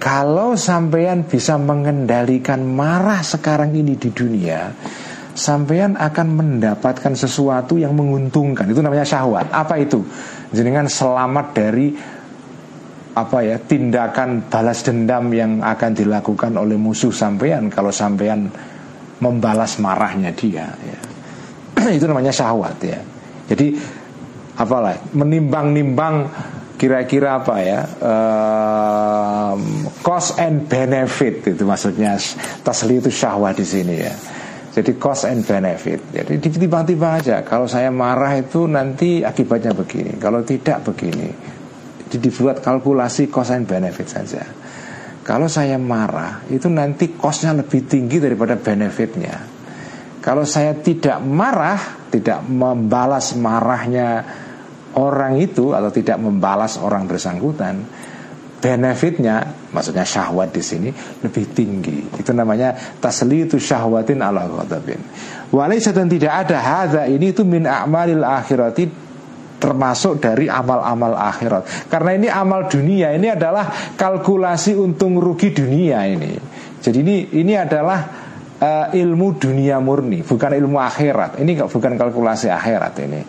[0.00, 4.72] kalau sampean bisa mengendalikan marah sekarang ini di dunia,
[5.36, 8.64] sampean akan mendapatkan sesuatu yang menguntungkan.
[8.72, 9.52] Itu namanya syahwat.
[9.52, 10.00] Apa itu?
[10.54, 11.92] Jenengan selamat dari
[13.18, 18.46] apa ya tindakan balas dendam yang akan dilakukan oleh musuh sampean kalau sampean
[19.18, 20.98] membalas marahnya dia ya.
[21.98, 23.00] itu namanya syahwat ya.
[23.50, 23.74] Jadi
[24.58, 26.30] apalah menimbang-nimbang
[26.78, 32.14] kira-kira apa ya um, cost and benefit itu maksudnya.
[32.62, 34.14] Tasli itu syahwat di sini ya.
[34.78, 36.14] Jadi cost and benefit.
[36.14, 41.57] Jadi tiba-tiba aja kalau saya marah itu nanti akibatnya begini kalau tidak begini
[42.16, 44.42] dibuat kalkulasi cost and benefit saja.
[45.20, 49.36] Kalau saya marah itu nanti costnya lebih tinggi daripada benefitnya.
[50.24, 54.24] Kalau saya tidak marah tidak membalas marahnya
[54.96, 57.84] orang itu atau tidak membalas orang bersangkutan
[58.58, 60.90] benefitnya maksudnya syahwat di sini
[61.22, 61.98] lebih tinggi.
[62.18, 64.98] Itu namanya taslitu syahwatin ala ghadabin.
[65.54, 69.07] Walaysa dan tidak ada hadza ini itu min a'malil akhirati
[69.58, 71.90] termasuk dari amal-amal akhirat.
[71.90, 76.38] Karena ini amal dunia ini adalah kalkulasi untung rugi dunia ini.
[76.78, 77.98] Jadi ini ini adalah
[78.62, 81.42] uh, ilmu dunia murni bukan ilmu akhirat.
[81.42, 83.20] Ini bukan kalkulasi akhirat ini.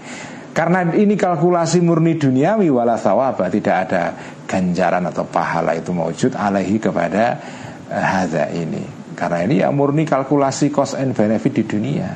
[0.54, 4.14] Karena ini kalkulasi murni duniawi wala thawaba Tidak ada
[4.50, 7.42] ganjaran atau pahala itu mewujud alaihi kepada
[7.90, 8.86] uh, hadza ini.
[9.18, 12.14] Karena ini ya murni kalkulasi cost and benefit di dunia.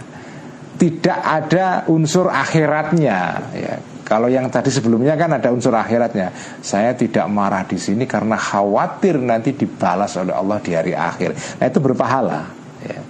[0.74, 3.20] Tidak ada unsur akhiratnya
[3.54, 3.76] ya
[4.14, 6.30] kalau yang tadi sebelumnya kan ada unsur akhiratnya.
[6.62, 11.58] Saya tidak marah di sini karena khawatir nanti dibalas oleh Allah di hari akhir.
[11.58, 12.46] Nah itu berpahala.
[12.86, 13.02] Ya.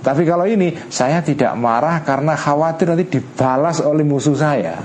[0.00, 4.80] Tapi kalau ini saya tidak marah karena khawatir nanti dibalas oleh musuh saya.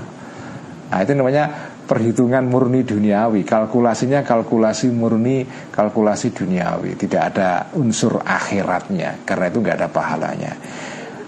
[0.92, 3.40] Nah itu namanya perhitungan murni duniawi.
[3.40, 5.40] Kalkulasinya kalkulasi murni,
[5.72, 7.00] kalkulasi duniawi.
[7.00, 9.24] Tidak ada unsur akhiratnya.
[9.24, 10.52] Karena itu nggak ada pahalanya.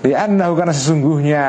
[0.05, 1.43] Liannahu karena sesungguhnya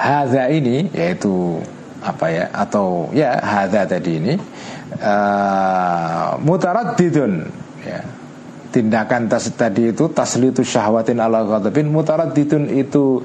[0.00, 1.60] hadza ini yaitu
[2.00, 4.34] apa ya atau ya hadza tadi ini
[5.04, 7.44] uh, mutaraddidun
[7.84, 8.00] ya.
[8.70, 13.18] Tindakan tas tadi itu taslitu syahwatin ala ghadabin mutaraddidun itu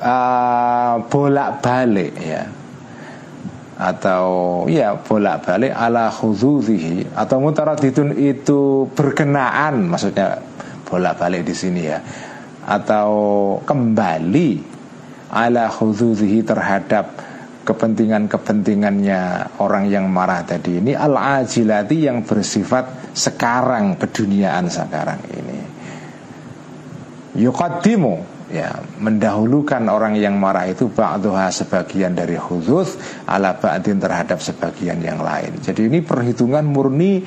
[0.00, 2.48] uh, bolak-balik ya.
[3.76, 10.40] Atau ya bolak-balik ala khudzudihi atau mutaraddidun itu berkenaan maksudnya
[10.88, 12.00] bolak-balik di sini ya.
[12.64, 13.12] Atau
[13.68, 14.77] kembali
[15.32, 17.12] ala khudzudihi terhadap
[17.68, 25.58] kepentingan-kepentingannya orang yang marah tadi ini al-ajilati yang bersifat sekarang keduniaan sekarang ini
[27.36, 32.96] yuqaddimu ya mendahulukan orang yang marah itu ba'duha sebagian dari khudzuz
[33.28, 35.60] ala ba'din terhadap sebagian yang lain.
[35.60, 37.20] Jadi ini perhitungan murni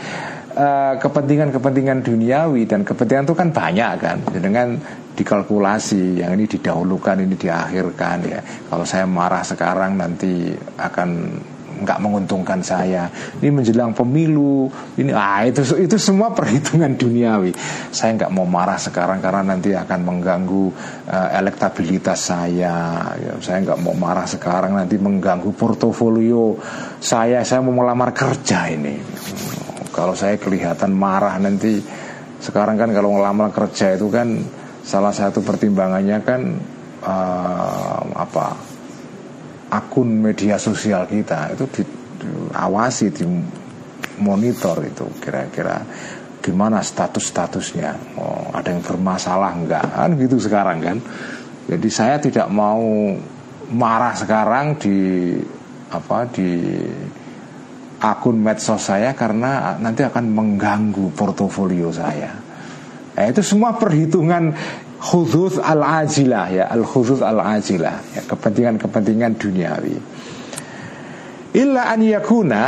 [0.51, 4.81] eh, kepentingan-kepentingan uh, duniawi dan kepentingan itu kan banyak kan dengan
[5.15, 8.39] dikalkulasi yang ini didahulukan ini diakhirkan ya.
[8.41, 11.09] Kalau saya marah sekarang nanti akan
[11.81, 13.09] nggak menguntungkan saya.
[13.41, 14.69] Ini menjelang pemilu
[15.01, 17.51] ini ah itu itu semua perhitungan duniawi.
[17.89, 20.65] Saya nggak mau marah sekarang karena nanti akan mengganggu
[21.09, 23.01] uh, elektabilitas saya.
[23.17, 26.55] Ya, saya nggak mau marah sekarang nanti mengganggu portofolio
[27.01, 27.41] saya.
[27.41, 29.01] Saya mau melamar kerja ini.
[29.91, 31.81] Kalau saya kelihatan marah nanti
[32.41, 34.33] sekarang kan kalau melamar kerja itu kan
[34.81, 36.41] salah satu pertimbangannya kan
[37.05, 38.57] uh, apa
[39.71, 41.85] akun media sosial kita itu
[42.21, 43.25] diawasi di
[44.21, 45.81] monitor itu kira-kira
[46.41, 48.17] gimana status-statusnya.
[48.17, 49.85] Oh, ada yang bermasalah enggak?
[49.85, 50.97] Kan gitu sekarang kan.
[51.69, 52.81] Jadi saya tidak mau
[53.71, 54.97] marah sekarang di
[55.93, 56.49] apa di
[58.01, 62.50] akun medsos saya karena nanti akan mengganggu portofolio saya
[63.21, 64.53] Ya, itu semua perhitungan
[65.01, 69.97] khusus al-ajilah ya, al-khusus al-ajilah ya, kepentingan-kepentingan duniawi.
[71.51, 72.61] Illa an yakuna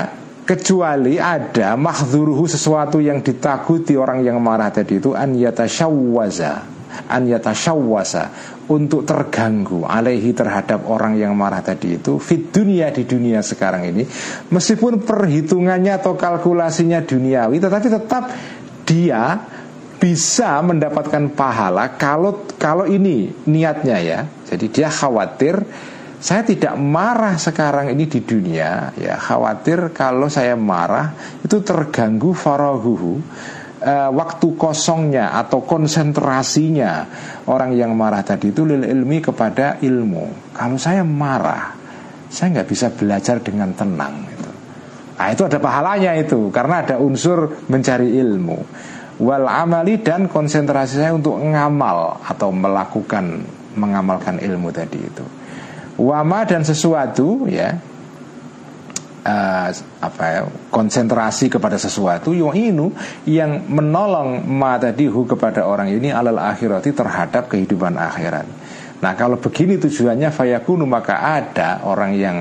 [0.43, 6.53] kecuali ada mahzuruhu sesuatu yang ditakuti orang yang marah tadi itu an yatashawwaza
[7.07, 8.23] an yatashawwasa
[8.67, 14.03] untuk terganggu alaihi terhadap orang yang marah tadi itu fit dunia di dunia sekarang ini
[14.51, 18.23] meskipun perhitungannya atau kalkulasinya duniawi tetapi tetap
[18.83, 19.39] dia
[20.03, 24.19] bisa mendapatkan pahala kalau kalau ini niatnya ya.
[24.43, 25.63] Jadi dia khawatir
[26.19, 29.15] saya tidak marah sekarang ini di dunia ya.
[29.15, 33.23] Khawatir kalau saya marah itu terganggu farahuhu
[33.79, 37.07] uh, waktu kosongnya atau konsentrasinya
[37.47, 40.51] orang yang marah tadi itu lil ilmi kepada ilmu.
[40.51, 41.79] Kalau saya marah
[42.33, 44.51] saya nggak bisa belajar dengan tenang itu
[45.13, 48.57] nah itu ada pahalanya itu karena ada unsur mencari ilmu
[49.23, 53.47] wal amali dan konsentrasi saya untuk ngamal atau melakukan
[53.79, 55.25] mengamalkan ilmu tadi itu
[55.97, 57.79] wama dan sesuatu ya
[59.23, 59.69] uh,
[60.03, 62.91] apa ya konsentrasi kepada sesuatu yu'inu
[63.25, 68.45] yang menolong ma tadihu kepada orang ini alal akhirati terhadap kehidupan akhirat.
[69.03, 72.37] Nah kalau begini tujuannya fayakunu maka ada orang yang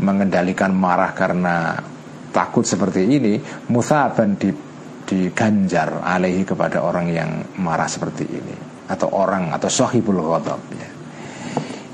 [0.00, 1.76] mengendalikan marah karena
[2.32, 3.36] takut seperti ini
[3.68, 4.69] musaban di
[5.10, 8.56] diganjar alaihi kepada orang yang marah seperti ini
[8.86, 10.90] atau orang atau sahibul ghadab ya.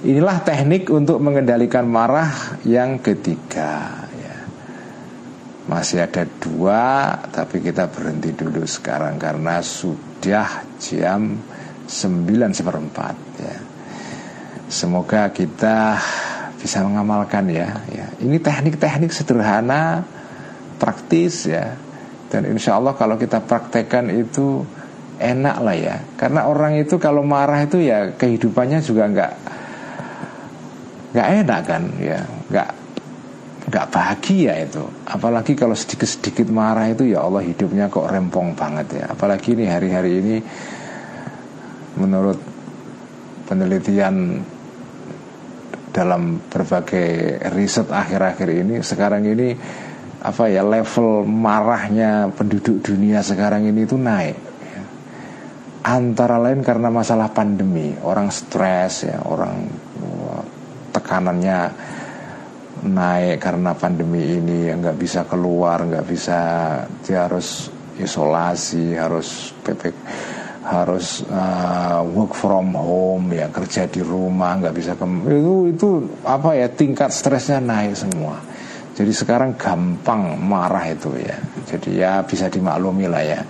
[0.06, 4.36] Inilah teknik untuk mengendalikan marah yang ketiga ya.
[5.64, 11.40] Masih ada dua tapi kita berhenti dulu sekarang karena sudah jam
[11.88, 13.58] 9 seperempat ya.
[14.68, 15.96] Semoga kita
[16.60, 18.06] bisa mengamalkan ya, ya.
[18.20, 20.04] Ini teknik-teknik sederhana
[20.76, 21.85] praktis ya
[22.26, 24.66] dan insya Allah kalau kita praktekkan itu
[25.16, 25.96] enak lah ya.
[26.18, 29.32] Karena orang itu kalau marah itu ya kehidupannya juga nggak
[31.14, 32.20] nggak enak kan ya.
[32.50, 32.68] Nggak
[33.66, 34.82] nggak bahagia itu.
[35.06, 39.04] Apalagi kalau sedikit sedikit marah itu ya Allah hidupnya kok rempong banget ya.
[39.14, 40.36] Apalagi ini hari-hari ini
[41.96, 42.38] menurut
[43.46, 44.42] penelitian
[45.94, 49.56] dalam berbagai riset akhir-akhir ini sekarang ini
[50.26, 54.82] apa ya level marahnya penduduk dunia sekarang ini itu naik ya.
[55.86, 59.70] antara lain karena masalah pandemi orang stres ya orang
[60.90, 61.70] tekanannya
[62.90, 66.38] naik karena pandemi ini nggak bisa keluar nggak bisa
[67.06, 67.70] dia harus
[68.02, 69.96] isolasi harus ppk
[70.66, 75.88] harus uh, work from home ya kerja di rumah nggak bisa itu itu
[76.26, 78.42] apa ya tingkat stresnya naik semua
[78.96, 81.36] jadi sekarang gampang marah itu ya.
[81.68, 83.40] Jadi ya bisa dimaklumi lah ya.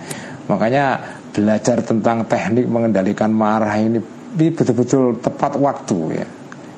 [0.51, 0.99] Makanya
[1.31, 4.03] belajar tentang teknik mengendalikan marah ini
[4.35, 6.27] ini betul-betul tepat waktu ya.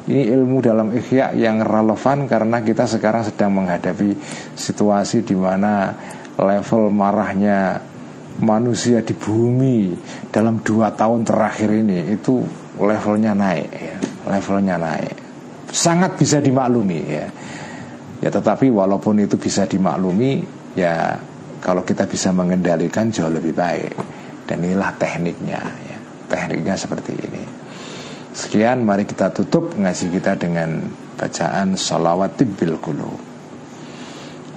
[0.09, 4.13] Ini ilmu dalam ikhya yang relevan karena kita sekarang sedang menghadapi
[4.53, 5.93] situasi di mana
[6.37, 7.81] level marahnya
[8.39, 9.97] manusia di bumi
[10.29, 12.41] dalam dua tahun terakhir ini itu
[12.79, 13.97] levelnya naik ya,
[14.29, 15.17] levelnya naik.
[15.69, 17.27] Sangat bisa dimaklumi ya
[18.19, 20.43] ya tetapi walaupun itu bisa dimaklumi
[20.75, 21.15] ya
[21.59, 23.93] kalau kita bisa mengendalikan jauh lebih baik.
[24.49, 25.97] Dan inilah tekniknya ya.
[26.25, 27.43] Tekniknya seperti ini.
[28.33, 30.89] Sekian mari kita tutup ngasih kita dengan
[31.19, 33.28] bacaan salawat bil qulub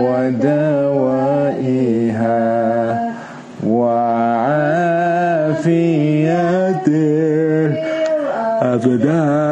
[0.00, 1.52] ودوائها
[3.66, 4.92] وعافيته.
[8.62, 9.51] الأبدان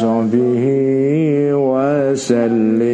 [0.00, 2.90] wasahbihi wasallim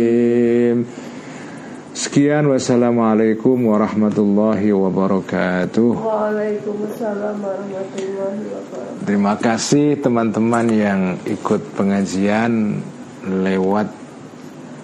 [1.96, 5.96] Sekian wassalamualaikum warahmatullahi wabarakatuh.
[5.96, 9.08] Waalaikumsalam warahmatullahi wabarakatuh.
[9.08, 12.84] Terima kasih teman-teman yang ikut pengajian
[13.24, 13.88] lewat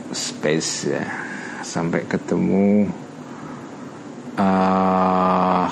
[0.09, 1.05] space ya.
[1.61, 2.89] Sampai ketemu
[4.41, 5.69] uh,